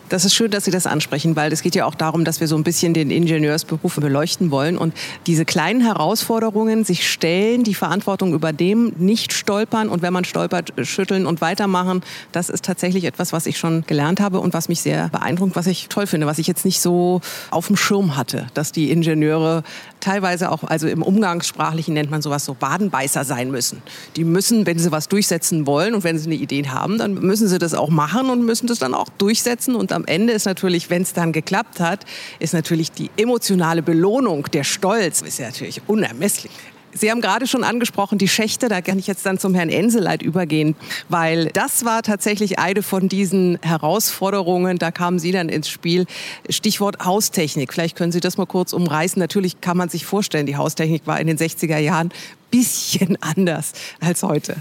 Das 0.08 0.24
ist 0.24 0.34
schön, 0.34 0.50
dass 0.50 0.64
Sie 0.64 0.70
das 0.70 0.86
ansprechen, 0.86 1.36
weil 1.36 1.52
es 1.52 1.62
geht 1.62 1.74
ja 1.74 1.86
auch 1.86 1.94
darum, 1.94 2.24
dass 2.24 2.40
wir 2.40 2.46
so 2.46 2.56
ein 2.56 2.64
bisschen 2.64 2.92
den 2.92 3.10
Ingenieursberuf 3.10 3.96
beleuchten 3.96 4.50
wollen 4.50 4.76
und 4.76 4.94
diese 5.26 5.44
kleinen 5.44 5.80
Herausforderungen 5.80 6.84
sich 6.84 7.10
stellen, 7.10 7.64
die 7.64 7.74
Verantwortung 7.74 8.34
übernehmen, 8.34 8.92
nicht 8.98 9.32
stolpern 9.32 9.88
und 9.88 10.02
wenn 10.02 10.12
man 10.12 10.24
stolpert, 10.24 10.72
schütteln 10.82 11.26
und 11.26 11.40
weitermachen. 11.40 12.02
Das 12.30 12.50
ist 12.50 12.64
tatsächlich 12.64 13.04
etwas, 13.04 13.32
was 13.32 13.46
ich 13.46 13.58
schon 13.58 13.84
gelernt 13.86 14.20
habe 14.20 14.40
und 14.40 14.52
was 14.52 14.68
mich 14.68 14.82
sehr 14.82 15.08
beeindruckt, 15.08 15.56
was 15.56 15.66
ich 15.66 15.88
toll 15.88 16.06
finde, 16.06 16.26
was 16.26 16.38
ich 16.38 16.46
jetzt 16.46 16.64
nicht 16.64 16.80
so 16.80 17.20
auf 17.50 17.68
dem 17.68 17.76
Schirm 17.76 18.16
hatte, 18.16 18.46
dass 18.54 18.72
die 18.72 18.90
Ingenieure 18.90 19.62
teilweise 20.00 20.50
auch, 20.50 20.64
also 20.64 20.88
im 20.88 21.02
Umgangssprachlichen 21.02 21.94
nennt 21.94 22.10
man 22.10 22.20
sowas 22.20 22.44
so 22.44 22.54
Badenbeißer 22.54 23.24
sein 23.24 23.50
müssen. 23.50 23.82
Die 24.16 24.24
müssen, 24.24 24.66
wenn 24.66 24.78
sie 24.78 24.92
was 24.92 25.08
durchsetzen 25.08 25.66
wollen 25.66 25.94
und 25.94 26.04
wenn 26.04 26.18
sie 26.18 26.26
eine 26.26 26.34
Idee 26.34 26.68
haben, 26.68 26.98
dann 26.98 27.14
müssen 27.14 27.48
sie 27.48 27.58
das 27.58 27.72
auch 27.72 27.88
machen 27.88 28.28
und 28.28 28.44
müssen 28.44 28.66
das 28.66 28.78
dann 28.78 28.94
auch 28.94 29.08
durchsetzen 29.16 29.74
und 29.74 29.92
am 29.92 30.01
am 30.02 30.06
Ende 30.06 30.32
ist 30.32 30.46
natürlich, 30.46 30.90
wenn 30.90 31.02
es 31.02 31.12
dann 31.12 31.32
geklappt 31.32 31.78
hat, 31.78 32.04
ist 32.40 32.54
natürlich 32.54 32.90
die 32.90 33.10
emotionale 33.16 33.82
Belohnung, 33.82 34.48
der 34.52 34.64
Stolz, 34.64 35.22
ist 35.22 35.38
ja 35.38 35.46
natürlich 35.46 35.80
unermesslich. 35.86 36.50
Sie 36.94 37.10
haben 37.10 37.22
gerade 37.22 37.46
schon 37.46 37.64
angesprochen, 37.64 38.18
die 38.18 38.28
Schächte, 38.28 38.68
da 38.68 38.82
kann 38.82 38.98
ich 38.98 39.06
jetzt 39.06 39.24
dann 39.24 39.38
zum 39.38 39.54
Herrn 39.54 39.70
Enseleit 39.70 40.20
übergehen, 40.20 40.74
weil 41.08 41.46
das 41.46 41.86
war 41.86 42.02
tatsächlich 42.02 42.58
eine 42.58 42.82
von 42.82 43.08
diesen 43.08 43.58
Herausforderungen, 43.62 44.76
da 44.76 44.90
kamen 44.90 45.18
Sie 45.18 45.32
dann 45.32 45.48
ins 45.48 45.68
Spiel. 45.68 46.04
Stichwort 46.50 47.02
Haustechnik, 47.02 47.72
vielleicht 47.72 47.96
können 47.96 48.12
Sie 48.12 48.20
das 48.20 48.36
mal 48.36 48.46
kurz 48.46 48.74
umreißen. 48.74 49.18
Natürlich 49.20 49.62
kann 49.62 49.76
man 49.76 49.88
sich 49.88 50.04
vorstellen, 50.04 50.44
die 50.44 50.56
Haustechnik 50.56 51.06
war 51.06 51.18
in 51.18 51.28
den 51.28 51.38
60er 51.38 51.78
Jahren 51.78 52.12
bisschen 52.50 53.16
anders 53.22 53.72
als 54.00 54.22
heute. 54.22 54.56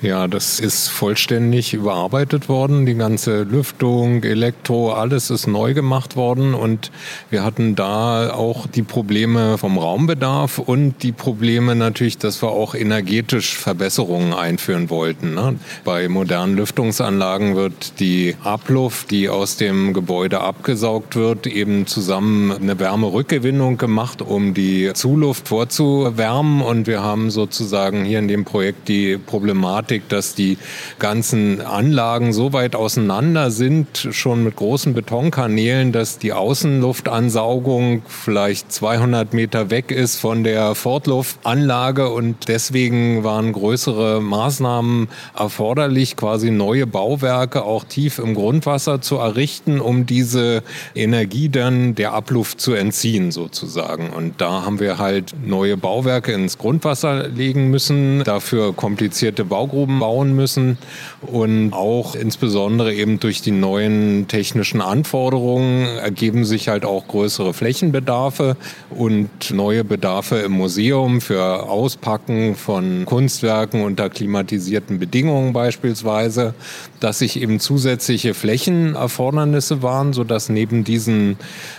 Ja, 0.00 0.28
das 0.28 0.60
ist 0.60 0.88
vollständig 0.88 1.74
überarbeitet 1.74 2.48
worden. 2.48 2.86
Die 2.86 2.94
ganze 2.94 3.42
Lüftung, 3.42 4.22
Elektro, 4.22 4.92
alles 4.92 5.30
ist 5.30 5.48
neu 5.48 5.74
gemacht 5.74 6.14
worden. 6.14 6.54
Und 6.54 6.92
wir 7.30 7.42
hatten 7.42 7.74
da 7.74 8.32
auch 8.32 8.68
die 8.68 8.84
Probleme 8.84 9.58
vom 9.58 9.76
Raumbedarf 9.76 10.60
und 10.60 11.02
die 11.02 11.10
Probleme 11.10 11.74
natürlich, 11.74 12.16
dass 12.16 12.42
wir 12.42 12.50
auch 12.50 12.76
energetisch 12.76 13.56
Verbesserungen 13.58 14.34
einführen 14.34 14.88
wollten. 14.88 15.34
Ne? 15.34 15.56
Bei 15.84 16.08
modernen 16.08 16.56
Lüftungsanlagen 16.56 17.56
wird 17.56 17.98
die 17.98 18.36
Abluft, 18.44 19.10
die 19.10 19.28
aus 19.28 19.56
dem 19.56 19.94
Gebäude 19.94 20.40
abgesaugt 20.40 21.16
wird, 21.16 21.48
eben 21.48 21.88
zusammen 21.88 22.52
eine 22.52 22.78
Wärmerückgewinnung 22.78 23.78
gemacht, 23.78 24.22
um 24.22 24.54
die 24.54 24.92
Zuluft 24.94 25.48
vorzuwärmen. 25.48 26.62
Und 26.62 26.86
wir 26.86 27.02
haben 27.02 27.30
sozusagen 27.30 28.04
hier 28.04 28.20
in 28.20 28.28
dem 28.28 28.44
Projekt 28.44 28.86
die 28.86 29.18
Problematik 29.18 29.57
Problematik, 29.58 30.08
dass 30.08 30.36
die 30.36 30.56
ganzen 31.00 31.60
Anlagen 31.60 32.32
so 32.32 32.52
weit 32.52 32.76
auseinander 32.76 33.50
sind, 33.50 34.08
schon 34.12 34.44
mit 34.44 34.54
großen 34.54 34.94
Betonkanälen, 34.94 35.90
dass 35.90 36.18
die 36.18 36.32
Außenluftansaugung 36.32 38.02
vielleicht 38.06 38.70
200 38.70 39.34
Meter 39.34 39.70
weg 39.70 39.90
ist 39.90 40.20
von 40.20 40.44
der 40.44 40.76
Fortluftanlage 40.76 42.08
und 42.08 42.46
deswegen 42.46 43.24
waren 43.24 43.52
größere 43.52 44.20
Maßnahmen 44.20 45.08
erforderlich, 45.36 46.14
quasi 46.14 46.52
neue 46.52 46.86
Bauwerke 46.86 47.64
auch 47.64 47.82
tief 47.82 48.20
im 48.20 48.34
Grundwasser 48.34 49.00
zu 49.00 49.16
errichten, 49.16 49.80
um 49.80 50.06
diese 50.06 50.62
Energie 50.94 51.48
dann 51.48 51.96
der 51.96 52.12
Abluft 52.12 52.60
zu 52.60 52.74
entziehen 52.74 53.32
sozusagen. 53.32 54.10
Und 54.10 54.40
da 54.40 54.64
haben 54.64 54.78
wir 54.78 54.98
halt 54.98 55.34
neue 55.44 55.76
Bauwerke 55.76 56.32
ins 56.32 56.58
Grundwasser 56.58 57.28
legen 57.28 57.70
müssen, 57.70 58.22
dafür 58.22 58.72
komplizierte 58.72 59.47
Baugruben 59.48 59.98
bauen 59.98 60.34
müssen 60.34 60.78
und 61.22 61.72
auch 61.72 62.14
insbesondere 62.14 62.94
eben 62.94 63.20
durch 63.20 63.42
die 63.42 63.50
neuen 63.50 64.28
technischen 64.28 64.80
Anforderungen 64.80 65.86
ergeben 65.98 66.44
sich 66.44 66.68
halt 66.68 66.84
auch 66.84 67.08
größere 67.08 67.54
Flächenbedarfe 67.54 68.56
und 68.90 69.28
neue 69.50 69.84
Bedarfe 69.84 70.36
im 70.36 70.52
Museum 70.52 71.20
für 71.20 71.68
Auspacken 71.68 72.54
von 72.54 73.04
Kunstwerken 73.04 73.82
unter 73.82 74.10
klimatisierten 74.10 74.98
Bedingungen 74.98 75.52
beispielsweise, 75.52 76.54
dass 77.00 77.18
sich 77.18 77.40
eben 77.40 77.60
zusätzliche 77.60 78.34
Flächenerfordernisse 78.34 79.82
waren, 79.82 80.12
sodass 80.12 80.48
neben 80.48 80.84
diesen 80.84 81.38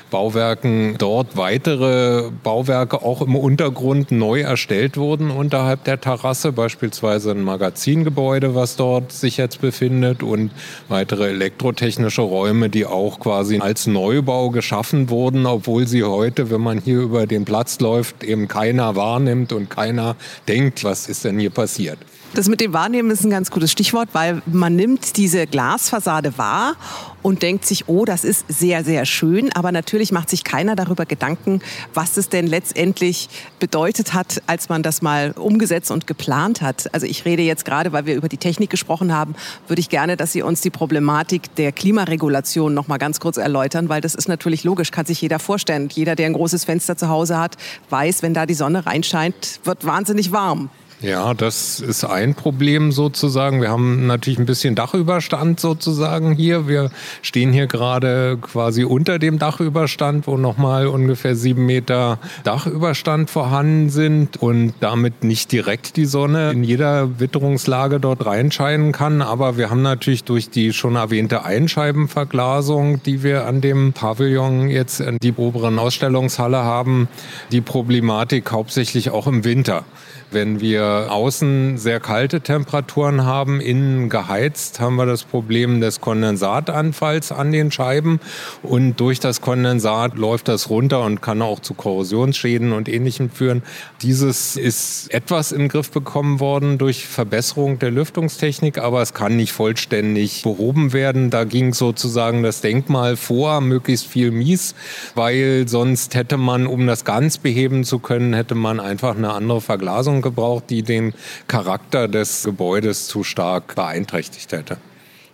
Bauwerken 0.10 0.96
dort 0.98 1.38
weitere 1.38 2.32
Bauwerke 2.44 3.02
auch 3.02 3.22
im 3.22 3.36
Untergrund 3.36 4.12
neu 4.12 4.42
erstellt 4.42 4.98
wurden 4.98 5.32
unterhalb 5.32 5.84
der 5.84 6.02
Terrasse, 6.02 6.52
beispielsweise 6.52 7.32
ein 7.32 7.44
Magazingebäude, 7.44 8.56
was 8.56 8.76
dort 8.76 9.12
sich 9.12 9.38
jetzt 9.38 9.62
befindet 9.62 10.24
und 10.24 10.52
weitere 10.88 11.30
elektrotechnische 11.30 12.22
Räume, 12.22 12.70
die 12.70 12.86
auch 12.86 13.20
quasi 13.20 13.60
als 13.60 13.88
Neubau 13.88 14.50
geschaffen 14.50 15.10
wurden, 15.10 15.46
obwohl 15.46 15.88
sie 15.88 16.04
heute, 16.04 16.50
wenn 16.50 16.62
man 16.62 16.80
hier 16.80 17.00
über 17.00 17.28
den 17.28 17.46
Platz 17.46 17.80
läuft, 17.80 18.24
eben 18.24 18.48
keiner 18.48 18.96
wahrnimmt 18.96 19.54
und 19.54 19.70
keiner 19.70 20.16
denkt, 20.48 20.84
was 20.84 21.08
ist 21.08 21.26
denn 21.26 21.40
hier 21.40 21.52
passiert. 21.52 22.00
Das 22.36 22.48
mit 22.48 22.62
dem 22.62 22.74
Wahrnehmen 22.74 23.10
ist 23.10 23.24
ein 23.24 23.32
ganz 23.32 23.50
gutes 23.50 23.72
Stichwort, 23.72 24.10
weil 24.14 24.44
man 24.46 24.76
nimmt 24.76 25.18
diese 25.18 25.48
Glasfassade 25.48 26.38
wahr 26.38 26.76
und 27.24 27.42
denkt 27.42 27.66
sich, 27.66 27.90
oh, 27.90 28.06
das 28.06 28.24
ist 28.24 28.46
sehr, 28.48 28.84
sehr 28.84 29.06
schön. 29.06 29.52
Aber 29.54 29.72
natürlich 29.72 30.12
macht 30.12 30.30
sich 30.30 30.44
keiner 30.44 30.76
darüber 30.76 31.08
Gedanken, 31.08 31.60
was 31.96 32.18
es 32.18 32.30
denn 32.30 32.46
letztendlich 32.46 33.30
bedeutet 33.60 34.14
hat, 34.14 34.44
als 34.46 34.70
man 34.70 34.84
das 34.84 35.02
mal 35.02 35.32
umgesetzt 35.32 35.90
und 35.90 36.06
geplant 36.06 36.62
hat. 36.62 36.94
Also 36.94 37.08
ich 37.08 37.26
rede 37.26 37.42
jetzt 37.42 37.66
gerade, 37.66 37.94
weil 37.94 38.06
wir 38.06 38.16
über 38.16 38.30
die 38.30 38.38
Technik 38.38 38.70
gesprochen 38.70 39.12
haben, 39.12 39.34
würde 39.68 39.80
ich 39.80 39.90
gerne, 39.90 40.16
dass 40.16 40.32
Sie 40.32 40.44
uns 40.44 40.62
die 40.62 40.70
Problematik 40.70 41.56
der 41.56 41.72
Klimaregulation 41.72 42.76
noch 42.76 42.88
mal 42.88 42.98
ganz 42.98 43.20
kurz 43.20 43.38
erläutern, 43.38 43.90
weil 43.90 44.02
das 44.02 44.14
ist 44.14 44.30
natürlich 44.30 44.64
logisch, 44.64 44.92
kann 44.92 45.08
sich 45.08 45.20
jeder 45.20 45.40
vorstellen. 45.40 45.90
Jeder, 45.92 46.16
der 46.16 46.28
ein 46.28 46.34
großes 46.34 46.66
Fenster 46.66 46.96
zu 46.96 47.10
Hause 47.10 47.40
hat, 47.40 47.58
weiß, 47.90 48.22
wenn 48.22 48.36
da 48.36 48.46
die 48.46 48.54
Sonne 48.54 48.86
reinscheint, 48.86 49.60
wird 49.64 49.84
wahnsinnig 49.84 50.32
warm. 50.32 50.70
Ja, 51.02 51.34
das 51.34 51.80
ist 51.80 52.04
ein 52.04 52.36
Problem 52.36 52.92
sozusagen. 52.92 53.62
Wir 53.62 53.70
haben 53.70 54.06
natürlich 54.06 54.38
ein 54.38 54.46
bisschen 54.46 54.76
Dachüberstand 54.76 55.58
sozusagen 55.58 56.34
hier. 56.34 56.68
Wir 56.68 56.92
stehen 57.22 57.54
hier 57.54 57.68
gerade 57.68 58.38
quasi 58.42 58.84
unter 58.84 59.18
dem 59.18 59.40
Dachüberstand, 59.40 60.28
wo 60.28 60.36
nochmal 60.36 60.88
ungefähr 60.88 61.38
sieben 61.38 61.66
Meter 61.66 62.20
Dachüberstand 62.44 63.30
vorhanden 63.30 63.90
sind 63.90 64.42
und 64.42 64.74
damit 64.82 65.24
nicht 65.24 65.54
direkt 65.54 65.96
die 65.96 66.04
Sonne 66.04 66.52
in 66.52 66.66
jeder 66.66 67.18
Witterungslage 67.18 68.02
dort 68.02 68.26
reinscheinen 68.26 68.92
kann. 68.92 69.22
Aber 69.22 69.56
wir 69.56 69.70
haben 69.70 69.82
natürlich 69.82 70.26
durch 70.26 70.50
die 70.50 70.74
schon 70.74 70.98
erwähnte 70.98 71.46
Einscheibenverglasung, 71.46 73.02
die 73.04 73.24
wir 73.24 73.46
an 73.46 73.62
dem 73.62 73.94
Pavillon 73.94 74.68
jetzt 74.68 75.00
in 75.00 75.18
die 75.18 75.32
oberen 75.32 75.80
Ausstellungshalle 75.80 76.58
haben, 76.58 77.08
die 77.54 77.62
Problematik 77.62 78.52
hauptsächlich 78.52 79.12
auch 79.12 79.28
im 79.28 79.46
Winter. 79.46 79.86
Wenn 80.32 80.62
wir 80.62 81.08
außen 81.10 81.80
sehr 81.80 82.00
kalte 82.00 82.42
Temperaturen 82.42 83.26
haben, 83.26 83.60
innen 83.60 84.10
geheizt, 84.10 84.80
haben 84.80 84.96
wir 84.96 85.08
das 85.08 85.24
Problem 85.24 85.82
des 85.82 86.02
Kondensatanfalls 86.02 87.32
an 87.32 87.52
den 87.52 87.72
Scheiben. 87.72 88.20
Und 88.62 89.00
durch 89.00 89.20
das 89.20 89.42
Kondensat 89.42 90.18
läuft 90.18 90.48
das 90.48 90.70
runter 90.70 91.04
und 91.04 91.24
kann 91.24 91.42
auch 91.42 91.62
zu 91.62 91.74
Korrosionsschäden 91.74 92.74
und 92.74 92.88
Ähnlichem 92.88 93.32
führen. 93.32 93.64
Dieses 94.04 94.56
ist 94.56 95.12
etwas 95.12 95.52
in 95.52 95.62
den 95.62 95.70
Griff 95.70 95.90
bekommen 95.90 96.40
worden 96.40 96.78
durch 96.78 97.08
Verbesserung 97.08 97.80
der 97.80 97.90
Lüftungstechnik, 97.90 98.78
aber 98.78 99.02
es 99.02 99.16
kann 99.16 99.36
nicht 99.36 99.52
vollständig 99.52 100.44
behoben 100.44 100.94
werden. 100.94 101.32
Da 101.32 101.44
ging 101.44 101.74
sozusagen 101.74 102.44
das 102.44 102.62
Denkmal 102.62 103.16
vor, 103.16 103.62
möglichst 103.62 104.06
viel 104.06 104.30
Mies, 104.30 104.76
weil 105.16 105.68
sonst 105.68 106.14
hätte 106.14 106.38
man, 106.38 106.68
um 106.68 106.86
das 106.86 107.04
ganz 107.04 107.40
beheben 107.40 107.84
zu 107.84 107.98
können, 107.98 108.34
hätte 108.34 108.54
man 108.54 108.80
einfach 108.80 109.16
eine 109.16 109.34
andere 109.34 109.62
Verglasung 109.62 110.19
gebraucht, 110.22 110.66
die 110.70 110.84
den 110.84 111.14
Charakter 111.48 112.08
des 112.08 112.44
Gebäudes 112.44 113.08
zu 113.08 113.24
stark 113.24 113.76
beeinträchtigt 113.76 114.52
hätte. 114.52 114.78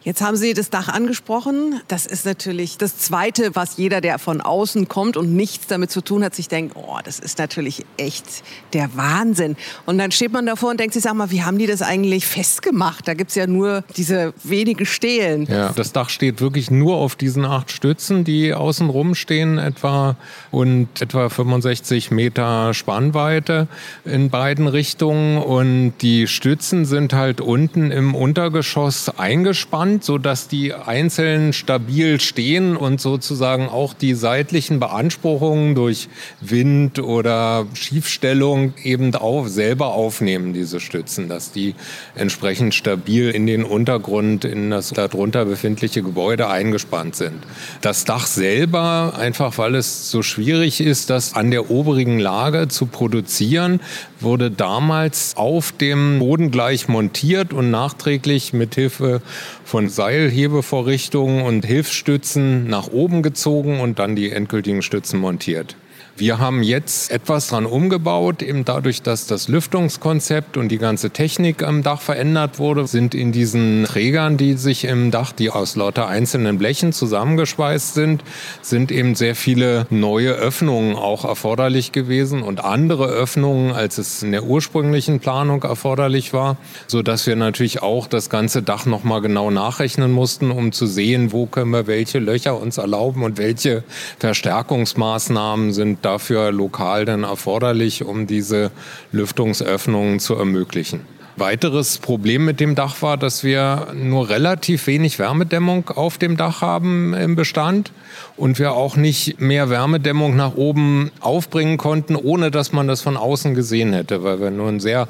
Jetzt 0.05 0.21
haben 0.21 0.37
Sie 0.37 0.53
das 0.53 0.69
Dach 0.69 0.87
angesprochen. 0.87 1.81
Das 1.87 2.05
ist 2.05 2.27
natürlich 2.27 2.77
das 2.77 2.95
Zweite, 2.95 3.55
was 3.55 3.77
jeder, 3.77 4.01
der 4.01 4.19
von 4.19 4.39
außen 4.39 4.87
kommt 4.87 5.17
und 5.17 5.35
nichts 5.35 5.65
damit 5.65 5.89
zu 5.89 5.99
tun 6.01 6.23
hat, 6.23 6.35
sich 6.35 6.47
denkt, 6.47 6.75
oh, 6.75 6.99
das 7.03 7.17
ist 7.17 7.39
natürlich 7.39 7.87
echt 7.97 8.43
der 8.73 8.95
Wahnsinn. 8.95 9.55
Und 9.87 9.97
dann 9.97 10.11
steht 10.11 10.31
man 10.31 10.45
davor 10.45 10.69
und 10.69 10.79
denkt 10.79 10.93
sich, 10.93 11.01
sag 11.01 11.15
mal, 11.15 11.31
wie 11.31 11.41
haben 11.41 11.57
die 11.57 11.65
das 11.65 11.81
eigentlich 11.81 12.27
festgemacht? 12.27 13.07
Da 13.07 13.15
gibt 13.15 13.31
es 13.31 13.35
ja 13.35 13.47
nur 13.47 13.83
diese 13.97 14.35
wenigen 14.43 14.85
Stelen. 14.85 15.47
Ja, 15.47 15.73
das 15.75 15.91
Dach 15.91 16.09
steht 16.09 16.39
wirklich 16.39 16.69
nur 16.69 16.97
auf 16.97 17.15
diesen 17.15 17.43
acht 17.43 17.71
Stützen, 17.71 18.23
die 18.23 18.53
außen 18.53 18.91
rum 18.91 19.15
stehen 19.15 19.57
etwa 19.57 20.17
und 20.51 21.01
etwa 21.01 21.29
65 21.29 22.11
Meter 22.11 22.75
Spannweite 22.75 23.67
in 24.03 24.29
beiden 24.29 24.67
Richtungen. 24.67 25.39
Und 25.39 25.93
die 26.03 26.27
Stützen 26.27 26.85
sind 26.85 27.13
halt 27.13 27.41
unten 27.41 27.89
im 27.89 28.13
Untergeschoss 28.13 29.09
eingespannt 29.17 29.94
sind, 29.95 30.03
sodass 30.03 30.47
die 30.47 30.73
einzeln 30.73 31.53
stabil 31.53 32.19
stehen 32.19 32.75
und 32.75 32.99
sozusagen 32.99 33.69
auch 33.69 33.93
die 33.93 34.13
seitlichen 34.13 34.79
Beanspruchungen 34.79 35.75
durch 35.75 36.09
Wind 36.41 36.99
oder 36.99 37.65
Schiefstellung 37.73 38.73
eben 38.83 39.15
auch 39.15 39.47
selber 39.47 39.93
aufnehmen, 39.93 40.53
diese 40.53 40.79
Stützen, 40.79 41.29
dass 41.29 41.51
die 41.51 41.75
entsprechend 42.15 42.73
stabil 42.73 43.29
in 43.29 43.47
den 43.47 43.63
Untergrund, 43.63 44.43
in 44.43 44.69
das 44.69 44.89
darunter 44.89 45.45
befindliche 45.45 46.01
Gebäude 46.01 46.47
eingespannt 46.49 47.15
sind. 47.15 47.43
Das 47.81 48.05
Dach 48.05 48.27
selber, 48.27 49.13
einfach 49.17 49.57
weil 49.57 49.75
es 49.75 50.11
so 50.11 50.23
schwierig 50.23 50.81
ist, 50.81 51.09
das 51.09 51.33
an 51.33 51.51
der 51.51 51.71
oberigen 51.71 52.19
Lage 52.19 52.67
zu 52.67 52.87
produzieren, 52.87 53.79
wurde 54.25 54.51
damals 54.51 55.37
auf 55.37 55.71
dem 55.71 56.19
Boden 56.19 56.51
gleich 56.51 56.89
montiert 56.89 57.53
und 57.53 57.71
nachträglich 57.71 58.51
mit 58.51 58.75
Hilfe 58.75 59.21
von 59.63 59.87
Seilhebevorrichtungen 59.87 61.45
und 61.45 61.65
Hilfsstützen 61.65 62.67
nach 62.67 62.89
oben 62.89 63.23
gezogen 63.23 63.79
und 63.79 63.99
dann 63.99 64.17
die 64.17 64.31
endgültigen 64.31 64.81
Stützen 64.81 65.21
montiert. 65.21 65.77
Wir 66.17 66.39
haben 66.39 66.63
jetzt 66.63 67.11
etwas 67.11 67.49
dran 67.49 67.65
umgebaut, 67.65 68.41
eben 68.41 68.63
dadurch, 68.63 69.01
dass 69.01 69.27
das 69.27 69.49
Lüftungskonzept 69.49 70.55
und 70.55 70.69
die 70.69 70.77
ganze 70.77 71.09
Technik 71.09 71.61
am 71.61 71.83
Dach 71.83 71.99
verändert 71.99 72.57
wurde, 72.57 72.87
sind 72.87 73.13
in 73.13 73.33
diesen 73.33 73.83
Trägern, 73.83 74.37
die 74.37 74.53
sich 74.53 74.85
im 74.85 75.11
Dach, 75.11 75.33
die 75.33 75.49
aus 75.49 75.75
lauter 75.75 76.07
einzelnen 76.07 76.57
Blechen 76.57 76.93
zusammengeschweißt 76.93 77.95
sind, 77.95 78.23
sind 78.61 78.93
eben 78.93 79.15
sehr 79.15 79.35
viele 79.35 79.87
neue 79.89 80.31
Öffnungen 80.31 80.95
auch 80.95 81.25
erforderlich 81.25 81.91
gewesen 81.91 82.43
und 82.43 82.63
andere 82.63 83.07
Öffnungen, 83.07 83.73
als 83.73 83.97
es 83.97 84.23
in 84.23 84.31
der 84.31 84.45
ursprünglichen 84.45 85.19
Planung 85.19 85.63
erforderlich 85.63 86.31
war, 86.31 86.55
so 86.87 87.01
dass 87.01 87.27
wir 87.27 87.35
natürlich 87.35 87.81
auch 87.81 88.07
das 88.07 88.29
ganze 88.29 88.63
Dach 88.63 88.85
nochmal 88.85 89.19
genau 89.19 89.51
nachrechnen 89.51 90.13
mussten, 90.13 90.51
um 90.51 90.71
zu 90.71 90.87
sehen, 90.87 91.33
wo 91.33 91.45
können 91.45 91.71
wir 91.71 91.87
welche 91.87 92.19
Löcher 92.19 92.57
uns 92.57 92.77
erlauben 92.77 93.21
und 93.21 93.37
welche 93.37 93.83
Verstärkungsmaßnahmen 94.19 95.73
sind 95.73 96.04
dafür 96.05 96.51
lokal 96.51 97.05
dann 97.05 97.23
erforderlich, 97.23 98.03
um 98.03 98.27
diese 98.27 98.71
Lüftungsöffnungen 99.11 100.19
zu 100.19 100.35
ermöglichen. 100.35 101.01
Weiteres 101.37 101.97
Problem 101.97 102.45
mit 102.45 102.61
dem 102.61 102.75
Dach 102.75 103.01
war, 103.01 103.17
dass 103.17 103.43
wir 103.43 103.87
nur 103.93 104.29
relativ 104.29 104.87
wenig 104.87 105.19
Wärmedämmung 105.19 105.89
auf 105.89 106.17
dem 106.17 106.37
Dach 106.37 106.61
haben 106.61 107.13
im 107.13 107.35
Bestand 107.35 107.91
und 108.37 108.59
wir 108.59 108.73
auch 108.73 108.97
nicht 108.97 109.39
mehr 109.39 109.69
Wärmedämmung 109.69 110.35
nach 110.35 110.55
oben 110.55 111.11
aufbringen 111.21 111.77
konnten, 111.77 112.15
ohne 112.15 112.51
dass 112.51 112.73
man 112.73 112.87
das 112.87 113.01
von 113.01 113.17
außen 113.17 113.55
gesehen 113.55 113.93
hätte, 113.93 114.23
weil 114.23 114.41
wir 114.41 114.51
nur 114.51 114.67
ein 114.67 114.79
sehr 114.79 115.07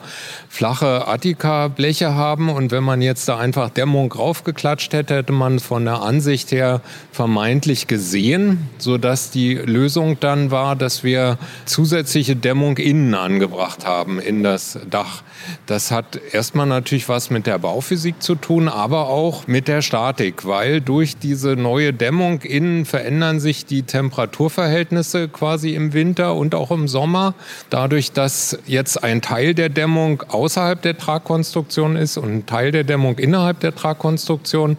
flache 0.50 1.08
Attika-Bleche 1.08 2.14
haben 2.14 2.50
und 2.50 2.72
wenn 2.72 2.84
man 2.84 3.02
jetzt 3.02 3.28
da 3.28 3.38
einfach 3.38 3.70
Dämmung 3.70 4.12
raufgeklatscht 4.12 4.94
hätte, 4.94 5.16
hätte 5.16 5.34
man 5.34 5.60
von 5.60 5.86
der 5.86 6.02
Ansicht 6.02 6.52
her 6.52 6.82
vermeintlich 7.12 7.88
gesehen, 7.88 8.70
sodass 8.78 9.32
die 9.32 9.56
Lösung 9.56 10.20
dann 10.20 10.52
war, 10.52 10.76
dass 10.76 11.04
wir 11.04 11.38
zusätzliche 11.66 12.36
Dämmung 12.36 12.78
innen 12.78 13.16
angebracht 13.16 13.86
haben 13.86 14.20
in 14.20 14.44
das 14.44 14.80
Dach. 14.90 15.24
Das 15.66 15.92
hat 15.92 16.20
erstmal 16.32 16.68
natürlich 16.68 17.10
was 17.10 17.30
mit 17.30 17.48
der 17.48 17.60
Bauphysik 17.60 18.22
zu 18.22 18.36
tun, 18.36 18.68
aber 18.68 19.10
auch 19.10 19.48
mit 19.48 19.68
der 19.68 19.82
Statik, 19.82 20.46
weil 20.46 20.82
durch 20.82 21.18
diese 21.18 21.56
neue 21.56 21.94
Dämmung 21.94 22.42
innen 22.42 22.86
verändern 23.16 23.40
sich 23.40 23.66
die 23.66 23.84
Temperaturverhältnisse 23.84 25.30
quasi 25.30 25.74
im 25.74 25.94
Winter 25.94 26.36
und 26.36 26.54
auch 26.54 26.70
im 26.70 26.90
Sommer. 26.90 27.34
Dadurch, 27.70 28.12
dass 28.12 28.60
jetzt 28.66 29.06
ein 29.06 29.22
Teil 29.22 29.54
der 29.54 29.70
Dämmung 29.70 30.24
außerhalb 30.28 30.82
der 30.82 30.98
Tragkonstruktion 30.98 31.96
ist 31.96 32.18
und 32.18 32.30
ein 32.30 32.46
Teil 32.46 32.74
der 32.74 32.84
Dämmung 32.84 33.18
innerhalb 33.18 33.62
der 33.62 33.74
Tragkonstruktion, 33.74 34.76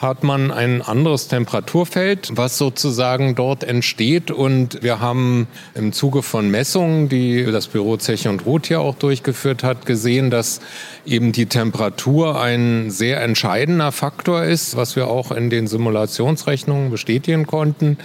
hat 0.00 0.24
man 0.24 0.50
ein 0.50 0.80
anderes 0.80 1.28
Temperaturfeld, 1.28 2.30
was 2.32 2.56
sozusagen 2.56 3.34
dort 3.34 3.62
entsteht. 3.64 4.30
Und 4.30 4.82
wir 4.82 4.98
haben 4.98 5.46
im 5.74 5.92
Zuge 5.92 6.22
von 6.22 6.50
Messungen, 6.50 7.10
die 7.10 7.44
das 7.44 7.66
Büro 7.68 7.98
Zeche 7.98 8.30
und 8.30 8.46
Roth 8.46 8.66
hier 8.66 8.80
auch 8.80 8.94
durchgeführt 8.94 9.62
hat, 9.62 9.84
gesehen, 9.84 10.30
dass 10.30 10.60
eben 11.04 11.32
die 11.32 11.46
Temperatur 11.46 12.40
ein 12.40 12.90
sehr 12.90 13.20
entscheidender 13.20 13.92
Faktor 13.92 14.44
ist, 14.44 14.74
was 14.74 14.96
wir 14.96 15.08
auch 15.08 15.32
in 15.32 15.50
den 15.50 15.66
Simulationsrechnungen 15.66 16.90
bestätigen 16.90 17.46
konnten 17.46 17.98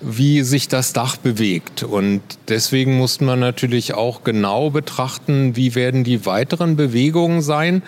wie 0.00 0.42
sich 0.42 0.68
das 0.68 0.92
Dach 0.92 1.16
bewegt. 1.16 1.82
Und 1.82 2.20
deswegen 2.48 2.96
mussten 2.96 3.24
wir 3.24 3.36
natürlich 3.36 3.94
auch 3.94 4.24
genau 4.24 4.70
betrachten, 4.70 5.56
wie 5.56 5.74
werden 5.74 6.04
die 6.04 6.26
weiteren 6.26 6.76
Bewegungen 6.76 7.40
sein, 7.40 7.82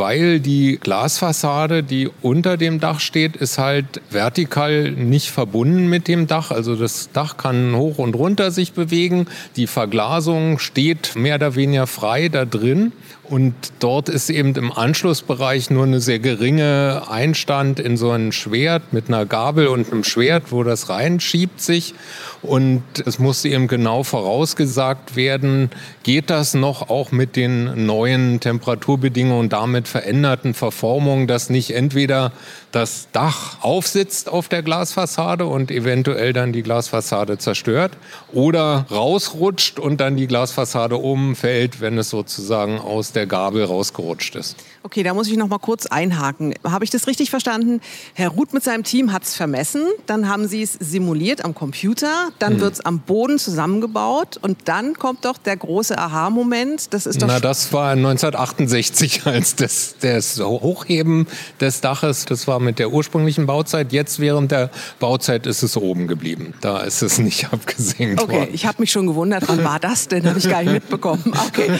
weil 0.00 0.40
die 0.40 0.78
Glasfassade, 0.80 1.82
die 1.82 2.08
unter 2.22 2.56
dem 2.56 2.80
Dach 2.80 3.00
steht, 3.00 3.36
ist 3.36 3.58
halt 3.58 4.00
vertikal 4.08 4.92
nicht 4.92 5.30
verbunden 5.30 5.88
mit 5.88 6.08
dem 6.08 6.26
Dach. 6.26 6.50
Also 6.50 6.74
das 6.74 7.10
Dach 7.12 7.36
kann 7.36 7.76
hoch 7.76 7.98
und 7.98 8.16
runter 8.16 8.50
sich 8.50 8.72
bewegen. 8.72 9.26
Die 9.56 9.66
Verglasung 9.66 10.58
steht 10.58 11.16
mehr 11.16 11.34
oder 11.34 11.54
weniger 11.54 11.86
frei 11.86 12.30
da 12.30 12.46
drin. 12.46 12.92
Und 13.30 13.54
dort 13.78 14.08
ist 14.08 14.28
eben 14.28 14.56
im 14.56 14.72
Anschlussbereich 14.72 15.70
nur 15.70 15.84
eine 15.84 16.00
sehr 16.00 16.18
geringe 16.18 17.02
Einstand 17.08 17.78
in 17.78 17.96
so 17.96 18.10
ein 18.10 18.32
Schwert 18.32 18.92
mit 18.92 19.06
einer 19.06 19.24
Gabel 19.24 19.68
und 19.68 19.92
einem 19.92 20.02
Schwert, 20.02 20.50
wo 20.50 20.64
das 20.64 20.88
reinschiebt 20.88 21.60
sich. 21.60 21.94
Und 22.42 22.82
es 23.06 23.20
musste 23.20 23.48
eben 23.48 23.68
genau 23.68 24.02
vorausgesagt 24.02 25.14
werden, 25.14 25.70
geht 26.02 26.28
das 26.28 26.54
noch 26.54 26.88
auch 26.90 27.12
mit 27.12 27.36
den 27.36 27.86
neuen 27.86 28.40
Temperaturbedingungen 28.40 29.38
und 29.38 29.52
damit 29.52 29.86
veränderten 29.90 30.54
Verformungen, 30.54 31.26
dass 31.26 31.50
nicht 31.50 31.74
entweder 31.74 32.32
das 32.72 33.08
Dach 33.12 33.62
aufsitzt 33.62 34.28
auf 34.28 34.48
der 34.48 34.62
Glasfassade 34.62 35.46
und 35.46 35.70
eventuell 35.70 36.32
dann 36.32 36.52
die 36.52 36.62
Glasfassade 36.62 37.38
zerstört 37.38 37.96
oder 38.32 38.86
rausrutscht 38.90 39.78
und 39.78 40.00
dann 40.00 40.16
die 40.16 40.26
Glasfassade 40.26 40.96
umfällt, 40.96 41.80
wenn 41.80 41.98
es 41.98 42.10
sozusagen 42.10 42.78
aus 42.78 43.12
der 43.12 43.26
Gabel 43.26 43.64
rausgerutscht 43.64 44.36
ist. 44.36 44.56
Okay, 44.82 45.02
da 45.02 45.12
muss 45.12 45.28
ich 45.28 45.36
noch 45.36 45.48
mal 45.48 45.58
kurz 45.58 45.86
einhaken. 45.86 46.54
Habe 46.64 46.84
ich 46.84 46.90
das 46.90 47.06
richtig 47.06 47.28
verstanden? 47.28 47.80
Herr 48.14 48.30
Ruth 48.30 48.54
mit 48.54 48.64
seinem 48.64 48.84
Team 48.84 49.12
hat 49.12 49.24
es 49.24 49.34
vermessen, 49.34 49.82
dann 50.06 50.28
haben 50.28 50.46
Sie 50.46 50.62
es 50.62 50.72
simuliert 50.72 51.44
am 51.44 51.54
Computer, 51.54 52.30
dann 52.38 52.54
hm. 52.54 52.60
wird 52.60 52.74
es 52.74 52.80
am 52.80 53.00
Boden 53.00 53.38
zusammengebaut 53.38 54.38
und 54.40 54.56
dann 54.66 54.94
kommt 54.94 55.24
doch 55.24 55.38
der 55.38 55.56
große 55.56 55.98
Aha-Moment. 55.98 56.94
Das 56.94 57.06
ist 57.06 57.20
doch 57.20 57.26
Na, 57.26 57.40
das 57.40 57.72
war 57.72 57.90
1968 57.90 59.22
als 59.26 59.56
das, 59.56 59.96
das 60.00 60.40
Hochheben 60.40 61.26
des 61.60 61.80
Daches. 61.80 62.24
Das 62.24 62.46
war 62.46 62.59
mit 62.60 62.78
der 62.78 62.92
ursprünglichen 62.92 63.46
Bauzeit. 63.46 63.92
Jetzt 63.92 64.20
während 64.20 64.52
der 64.52 64.70
Bauzeit 64.98 65.46
ist 65.46 65.62
es 65.62 65.76
oben 65.76 66.06
geblieben. 66.06 66.54
Da 66.60 66.80
ist 66.80 67.02
es 67.02 67.18
nicht 67.18 67.44
abgesenkt 67.52 68.22
okay, 68.22 68.32
worden. 68.32 68.42
Okay, 68.44 68.50
ich 68.54 68.66
habe 68.66 68.80
mich 68.80 68.92
schon 68.92 69.06
gewundert, 69.06 69.44
wann 69.46 69.64
war 69.64 69.80
das 69.80 70.08
denn? 70.08 70.26
Habe 70.26 70.38
ich 70.38 70.48
gar 70.48 70.62
nicht 70.62 70.72
mitbekommen. 70.72 71.32
Okay, 71.50 71.70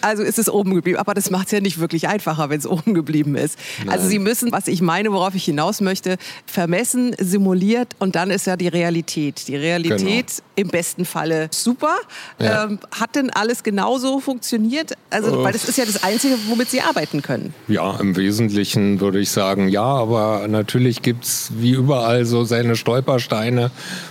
also 0.00 0.22
ist 0.22 0.38
es 0.38 0.48
oben 0.48 0.74
geblieben. 0.74 0.98
Aber 0.98 1.14
das 1.14 1.30
macht 1.30 1.46
es 1.46 1.52
ja 1.52 1.60
nicht 1.60 1.78
wirklich 1.78 2.08
einfacher, 2.08 2.50
wenn 2.50 2.58
es 2.58 2.66
oben 2.66 2.94
geblieben 2.94 3.36
ist. 3.36 3.58
Nein. 3.78 3.90
Also 3.90 4.08
Sie 4.08 4.18
müssen, 4.18 4.50
was 4.52 4.68
ich 4.68 4.80
meine, 4.80 5.12
worauf 5.12 5.34
ich 5.34 5.44
hinaus 5.44 5.80
möchte, 5.80 6.16
vermessen, 6.46 7.14
simuliert 7.18 7.94
und 7.98 8.16
dann 8.16 8.30
ist 8.30 8.46
ja 8.46 8.56
die 8.56 8.68
Realität. 8.68 9.48
Die 9.48 9.56
Realität 9.56 10.26
genau. 10.26 10.48
im 10.56 10.68
besten 10.68 11.04
Falle 11.04 11.48
super. 11.52 11.96
Ja. 12.38 12.64
Ähm, 12.64 12.78
hat 12.90 13.14
denn 13.14 13.30
alles 13.30 13.62
genauso 13.62 14.20
funktioniert? 14.20 14.92
Also, 15.10 15.42
weil 15.42 15.52
das 15.52 15.64
ist 15.64 15.78
ja 15.78 15.84
das 15.84 16.02
Einzige, 16.02 16.36
womit 16.48 16.70
Sie 16.70 16.80
arbeiten 16.80 17.22
können. 17.22 17.54
Ja, 17.68 17.98
im 18.00 18.16
Wesentlichen 18.16 19.00
würde 19.00 19.20
ich 19.20 19.30
sagen, 19.58 19.68
ja, 19.68 19.84
aber 19.84 20.46
natürlich 20.48 21.02
gibt 21.02 21.24
es 21.24 21.50
wie 21.56 21.72
überall 21.72 22.24
so 22.24 22.44
seine 22.44 22.76
Stolpersteine. 22.76 23.70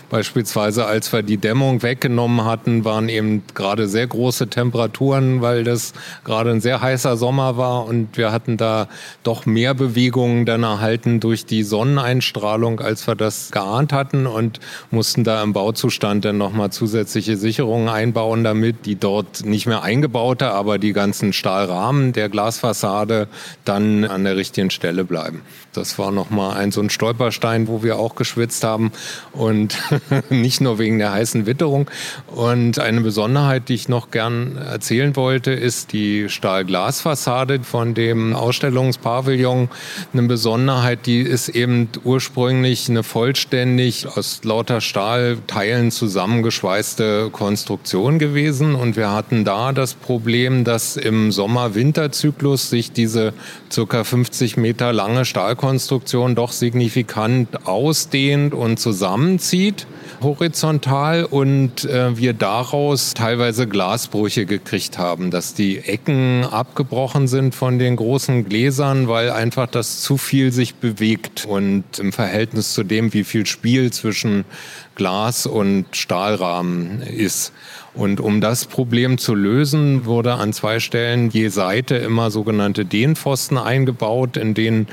Beispielsweise, 0.09 0.85
als 0.85 1.11
wir 1.11 1.21
die 1.21 1.37
Dämmung 1.37 1.83
weggenommen 1.83 2.45
hatten, 2.45 2.85
waren 2.85 3.09
eben 3.09 3.43
gerade 3.53 3.89
sehr 3.89 4.07
große 4.07 4.47
Temperaturen, 4.47 5.41
weil 5.41 5.65
das 5.65 5.93
gerade 6.23 6.51
ein 6.51 6.61
sehr 6.61 6.81
heißer 6.81 7.17
Sommer 7.17 7.57
war. 7.57 7.85
Und 7.85 8.17
wir 8.17 8.31
hatten 8.31 8.55
da 8.55 8.87
doch 9.23 9.45
mehr 9.45 9.73
Bewegungen 9.73 10.45
dann 10.45 10.63
erhalten 10.63 11.19
durch 11.19 11.45
die 11.45 11.63
Sonneneinstrahlung, 11.63 12.79
als 12.79 13.05
wir 13.05 13.15
das 13.15 13.51
geahnt 13.51 13.91
hatten. 13.91 14.27
Und 14.27 14.61
mussten 14.91 15.25
da 15.25 15.43
im 15.43 15.51
Bauzustand 15.51 16.23
dann 16.23 16.37
nochmal 16.37 16.71
zusätzliche 16.71 17.35
Sicherungen 17.35 17.89
einbauen, 17.89 18.45
damit 18.45 18.85
die 18.85 18.95
dort 18.95 19.45
nicht 19.45 19.67
mehr 19.67 19.83
eingebaute, 19.83 20.51
aber 20.51 20.77
die 20.77 20.93
ganzen 20.93 21.33
Stahlrahmen 21.33 22.13
der 22.13 22.29
Glasfassade 22.29 23.27
dann 23.65 24.05
an 24.05 24.23
der 24.23 24.37
richtigen 24.37 24.69
Stelle 24.69 25.03
bleiben. 25.03 25.41
Das 25.73 25.99
war 25.99 26.11
nochmal 26.11 26.57
ein 26.57 26.71
so 26.71 26.81
ein 26.81 26.89
Stolperstein, 26.89 27.67
wo 27.67 27.83
wir 27.83 27.99
auch 27.99 28.15
geschwitzt 28.15 28.63
haben. 28.63 28.91
Und 29.33 29.77
nicht 30.29 30.61
nur 30.61 30.79
wegen 30.79 30.99
der 30.99 31.11
heißen 31.11 31.45
Witterung. 31.45 31.89
Und 32.27 32.79
eine 32.79 33.01
Besonderheit, 33.01 33.69
die 33.69 33.75
ich 33.75 33.89
noch 33.89 34.11
gern 34.11 34.57
erzählen 34.57 35.15
wollte, 35.15 35.51
ist 35.51 35.93
die 35.93 36.29
Stahlglasfassade 36.29 37.61
von 37.63 37.93
dem 37.93 38.35
Ausstellungspavillon. 38.35 39.69
Eine 40.13 40.23
Besonderheit, 40.23 41.05
die 41.05 41.21
ist 41.21 41.49
eben 41.49 41.89
ursprünglich 42.03 42.89
eine 42.89 43.03
vollständig 43.03 44.07
aus 44.07 44.41
lauter 44.43 44.81
Stahlteilen 44.81 45.91
zusammengeschweißte 45.91 47.29
Konstruktion 47.31 48.19
gewesen. 48.19 48.75
Und 48.75 48.95
wir 48.95 49.11
hatten 49.11 49.45
da 49.45 49.71
das 49.71 49.93
Problem, 49.93 50.63
dass 50.63 50.97
im 50.97 51.31
Sommer-Winter-Zyklus 51.31 52.69
sich 52.69 52.91
diese 52.91 53.33
circa 53.71 54.03
50 54.03 54.57
Meter 54.57 54.93
lange 54.93 55.25
Stahlkonstruktion 55.25 56.35
doch 56.35 56.51
signifikant 56.51 57.65
ausdehnt 57.67 58.53
und 58.53 58.79
zusammenzieht 58.79 59.86
horizontal 60.21 61.25
und 61.25 61.85
äh, 61.85 62.17
wir 62.17 62.33
daraus 62.33 63.13
teilweise 63.13 63.67
Glasbrüche 63.67 64.45
gekriegt 64.45 64.97
haben, 64.97 65.31
dass 65.31 65.53
die 65.53 65.77
Ecken 65.79 66.43
abgebrochen 66.43 67.27
sind 67.27 67.53
von 67.53 67.79
den 67.79 67.95
großen 67.95 68.45
Gläsern, 68.45 69.07
weil 69.07 69.31
einfach 69.31 69.67
das 69.67 70.01
zu 70.01 70.17
viel 70.17 70.51
sich 70.51 70.75
bewegt 70.75 71.45
und 71.45 71.99
im 71.99 72.11
Verhältnis 72.11 72.73
zu 72.73 72.83
dem, 72.83 73.13
wie 73.13 73.23
viel 73.23 73.45
Spiel 73.45 73.91
zwischen 73.91 74.45
Glas 74.95 75.45
und 75.45 75.85
Stahlrahmen 75.91 77.01
ist. 77.01 77.53
Und 77.97 78.19
um 78.19 78.41
das 78.41 78.65
Problem 78.65 79.17
zu 79.17 79.33
lösen, 79.33 80.05
wurde 80.05 80.35
an 80.35 80.53
zwei 80.53 80.79
Stellen 80.79 81.31
je 81.31 81.47
Seite 81.47 81.95
immer 81.95 82.29
sogenannte 82.29 82.85
Dehnpfosten 82.85 83.57
eingebaut, 83.57 84.37
in 84.37 84.53
denen 84.53 84.87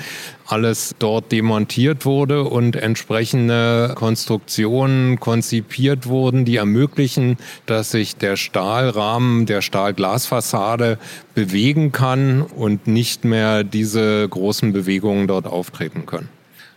alles 0.47 0.95
dort 0.99 1.31
demontiert 1.31 2.07
wurde 2.07 2.45
und 2.45 2.77
entsprechende 2.77 3.93
Konstruktionen 3.95 5.21
konzipiert 5.21 6.07
wurden, 6.07 6.47
die 6.47 6.57
ermöglichen, 6.57 7.37
dass 7.67 7.91
sich 7.91 8.17
der 8.17 8.37
Stahlrahmen 8.37 9.45
der 9.45 9.61
Stahlglasfassade 9.61 10.99
bewegen 11.35 11.93
kann 11.93 12.41
und 12.41 12.87
nicht 12.87 13.27
mehr 13.27 13.65
diese 13.65 14.27
großen 14.27 14.73
Bewegungen 14.73 15.27
dort 15.27 15.47
auftreten 15.47 16.07
können. 16.07 16.31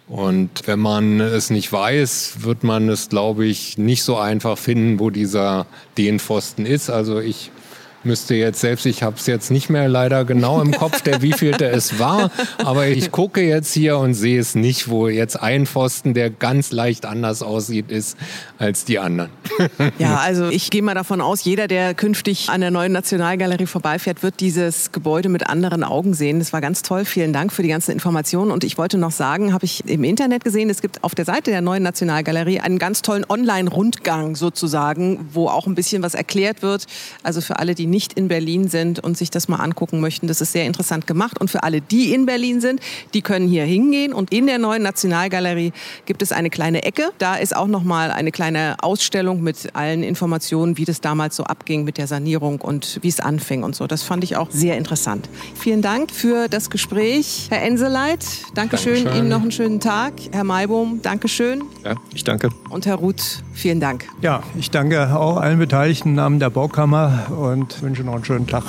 Und 0.08 0.50
wenn 0.66 0.80
man 0.80 1.20
es 1.20 1.50
nicht 1.50 1.72
weiß, 1.72 2.38
wird 2.40 2.64
man 2.64 2.88
es, 2.88 3.10
glaube 3.10 3.46
ich, 3.46 3.78
nicht 3.78 4.04
so 4.04 4.18
einfach 4.18 4.58
finden, 4.58 5.00
wo 5.00 5.10
dieser 5.10 5.66
Dehnpfosten 5.98 6.66
ist. 6.66 6.90
Also 6.90 7.20
ich 7.20 7.52
müsste 8.08 8.34
jetzt 8.34 8.62
selbst, 8.62 8.86
ich 8.86 9.04
habe 9.04 9.18
es 9.18 9.28
jetzt 9.28 9.52
nicht 9.52 9.70
mehr 9.70 9.88
leider 9.88 10.26
genau 10.26 10.62
im 10.62 10.72
Kopf, 10.72 11.02
der 11.02 11.22
wievielte 11.22 11.66
es 11.70 12.00
war, 12.00 12.32
aber 12.58 12.88
ich 12.88 13.12
gucke 13.12 13.42
jetzt 13.42 13.74
hier 13.74 13.98
und 13.98 14.14
sehe 14.14 14.40
es 14.40 14.56
nicht, 14.56 14.90
wo 14.90 15.08
jetzt 15.08 15.40
ein 15.40 15.68
Pfosten, 15.68 16.14
der 16.14 16.30
ganz 16.30 16.72
leicht 16.72 17.06
anders 17.06 17.44
aussieht, 17.44 17.92
ist 17.92 18.18
als 18.58 18.86
die 18.86 19.00
anderen. 19.00 19.30
Ja, 20.00 20.18
also 20.18 20.50
ich 20.50 20.70
gehe 20.70 20.82
mal 20.82 20.94
davon 20.94 21.22
aus, 21.22 21.44
jeder, 21.44 21.68
der 21.68 21.94
künftig 21.94 22.50
an 22.50 22.62
der 22.62 22.72
neuen 22.72 22.92
Nationalgalerie 22.92 23.66
vorbeifährt, 23.66 24.22
wird 24.22 24.40
dieses 24.40 24.92
Gebäude 24.92 25.30
mit 25.30 25.48
anderen 25.50 25.84
Augen 25.84 26.14
sehen. 26.14 26.40
Das 26.40 26.54
war 26.54 26.62
ganz 26.62 26.84
toll. 26.84 27.06
Vielen 27.06 27.34
Dank 27.34 27.52
für 27.52 27.64
die 27.64 27.70
ganzen 27.70 27.92
Informationen. 27.92 28.52
Und 28.52 28.64
ich 28.64 28.78
wollte 28.78 28.98
noch 28.98 29.12
sagen, 29.12 29.54
habe 29.54 29.66
ich 29.66 29.88
im 29.88 30.04
Internet 30.04 30.44
gesehen, 30.44 30.70
es 30.70 30.82
gibt 30.82 31.04
auf 31.04 31.16
der 31.16 31.26
Seite 31.26 31.52
der 31.52 31.62
neuen 31.62 31.84
Nationalgalerie 31.84 32.60
einen 32.60 32.80
ganz 32.80 33.02
tollen 33.02 33.26
Online-Rundgang 33.28 34.36
sozusagen, 34.36 35.28
wo 35.34 35.48
auch 35.48 35.68
ein 35.68 35.76
bisschen 35.76 36.04
was 36.04 36.14
erklärt 36.14 36.62
wird. 36.62 36.86
Also 37.24 37.42
für 37.42 37.60
alle, 37.60 37.76
die 37.76 37.88
nicht 37.88 37.97
nicht 37.98 38.14
in 38.14 38.28
Berlin 38.28 38.68
sind 38.68 39.00
und 39.00 39.18
sich 39.18 39.32
das 39.32 39.48
mal 39.48 39.56
angucken 39.56 40.00
möchten, 40.00 40.28
das 40.28 40.40
ist 40.40 40.52
sehr 40.52 40.66
interessant 40.66 41.08
gemacht. 41.08 41.42
Und 41.42 41.50
für 41.50 41.64
alle, 41.64 41.82
die 41.82 42.14
in 42.14 42.28
Berlin 42.28 42.62
sind, 42.62 42.80
die 43.16 43.24
können 43.24 43.48
hier 43.48 43.64
hingehen. 43.64 44.14
Und 44.14 44.32
in 44.32 44.46
der 44.46 44.60
neuen 44.60 44.84
Nationalgalerie 44.84 45.74
gibt 46.06 46.22
es 46.22 46.32
eine 46.32 46.52
kleine 46.52 46.84
Ecke. 46.84 47.10
Da 47.18 47.38
ist 47.38 47.56
auch 47.56 47.66
noch 47.66 47.82
mal 47.82 48.12
eine 48.12 48.32
kleine 48.32 48.76
Ausstellung 48.84 49.42
mit 49.42 49.76
allen 49.76 50.04
Informationen, 50.04 50.78
wie 50.78 50.86
das 50.86 51.02
damals 51.02 51.36
so 51.36 51.46
abging 51.46 51.86
mit 51.86 51.98
der 51.98 52.06
Sanierung 52.06 52.62
und 52.62 53.00
wie 53.02 53.08
es 53.08 53.20
anfing 53.20 53.64
und 53.64 53.76
so. 53.76 53.88
Das 53.88 54.04
fand 54.04 54.24
ich 54.24 54.38
auch 54.38 54.52
sehr 54.52 54.78
interessant. 54.78 55.28
Vielen 55.56 55.82
Dank 55.82 56.12
für 56.12 56.50
das 56.50 56.70
Gespräch, 56.70 57.48
Herr 57.50 57.64
Enseleit. 57.64 58.24
Dankeschön. 58.54 59.06
Dankeschön. 59.06 59.18
Ihnen 59.18 59.30
noch 59.30 59.42
einen 59.42 59.52
schönen 59.52 59.80
Tag. 59.80 60.14
Herr 60.32 60.44
Maibohm, 60.44 61.02
Dankeschön. 61.02 61.64
Ja, 61.84 61.96
ich 62.14 62.24
danke. 62.24 62.50
Und 62.70 62.86
Herr 62.86 62.98
Ruth, 62.98 63.42
vielen 63.54 63.80
Dank. 63.80 64.06
Ja, 64.22 64.44
ich 64.56 64.70
danke 64.70 65.18
auch 65.18 65.38
allen 65.38 65.58
Beteiligten 65.58 66.10
im 66.10 66.16
Namen 66.16 66.40
der 66.40 66.52
Baukammer 66.52 67.32
und 67.32 67.82
wünsche 67.88 68.04
noch 68.04 68.16
einen 68.16 68.26
schönen 68.26 68.48
Tag. 68.48 68.64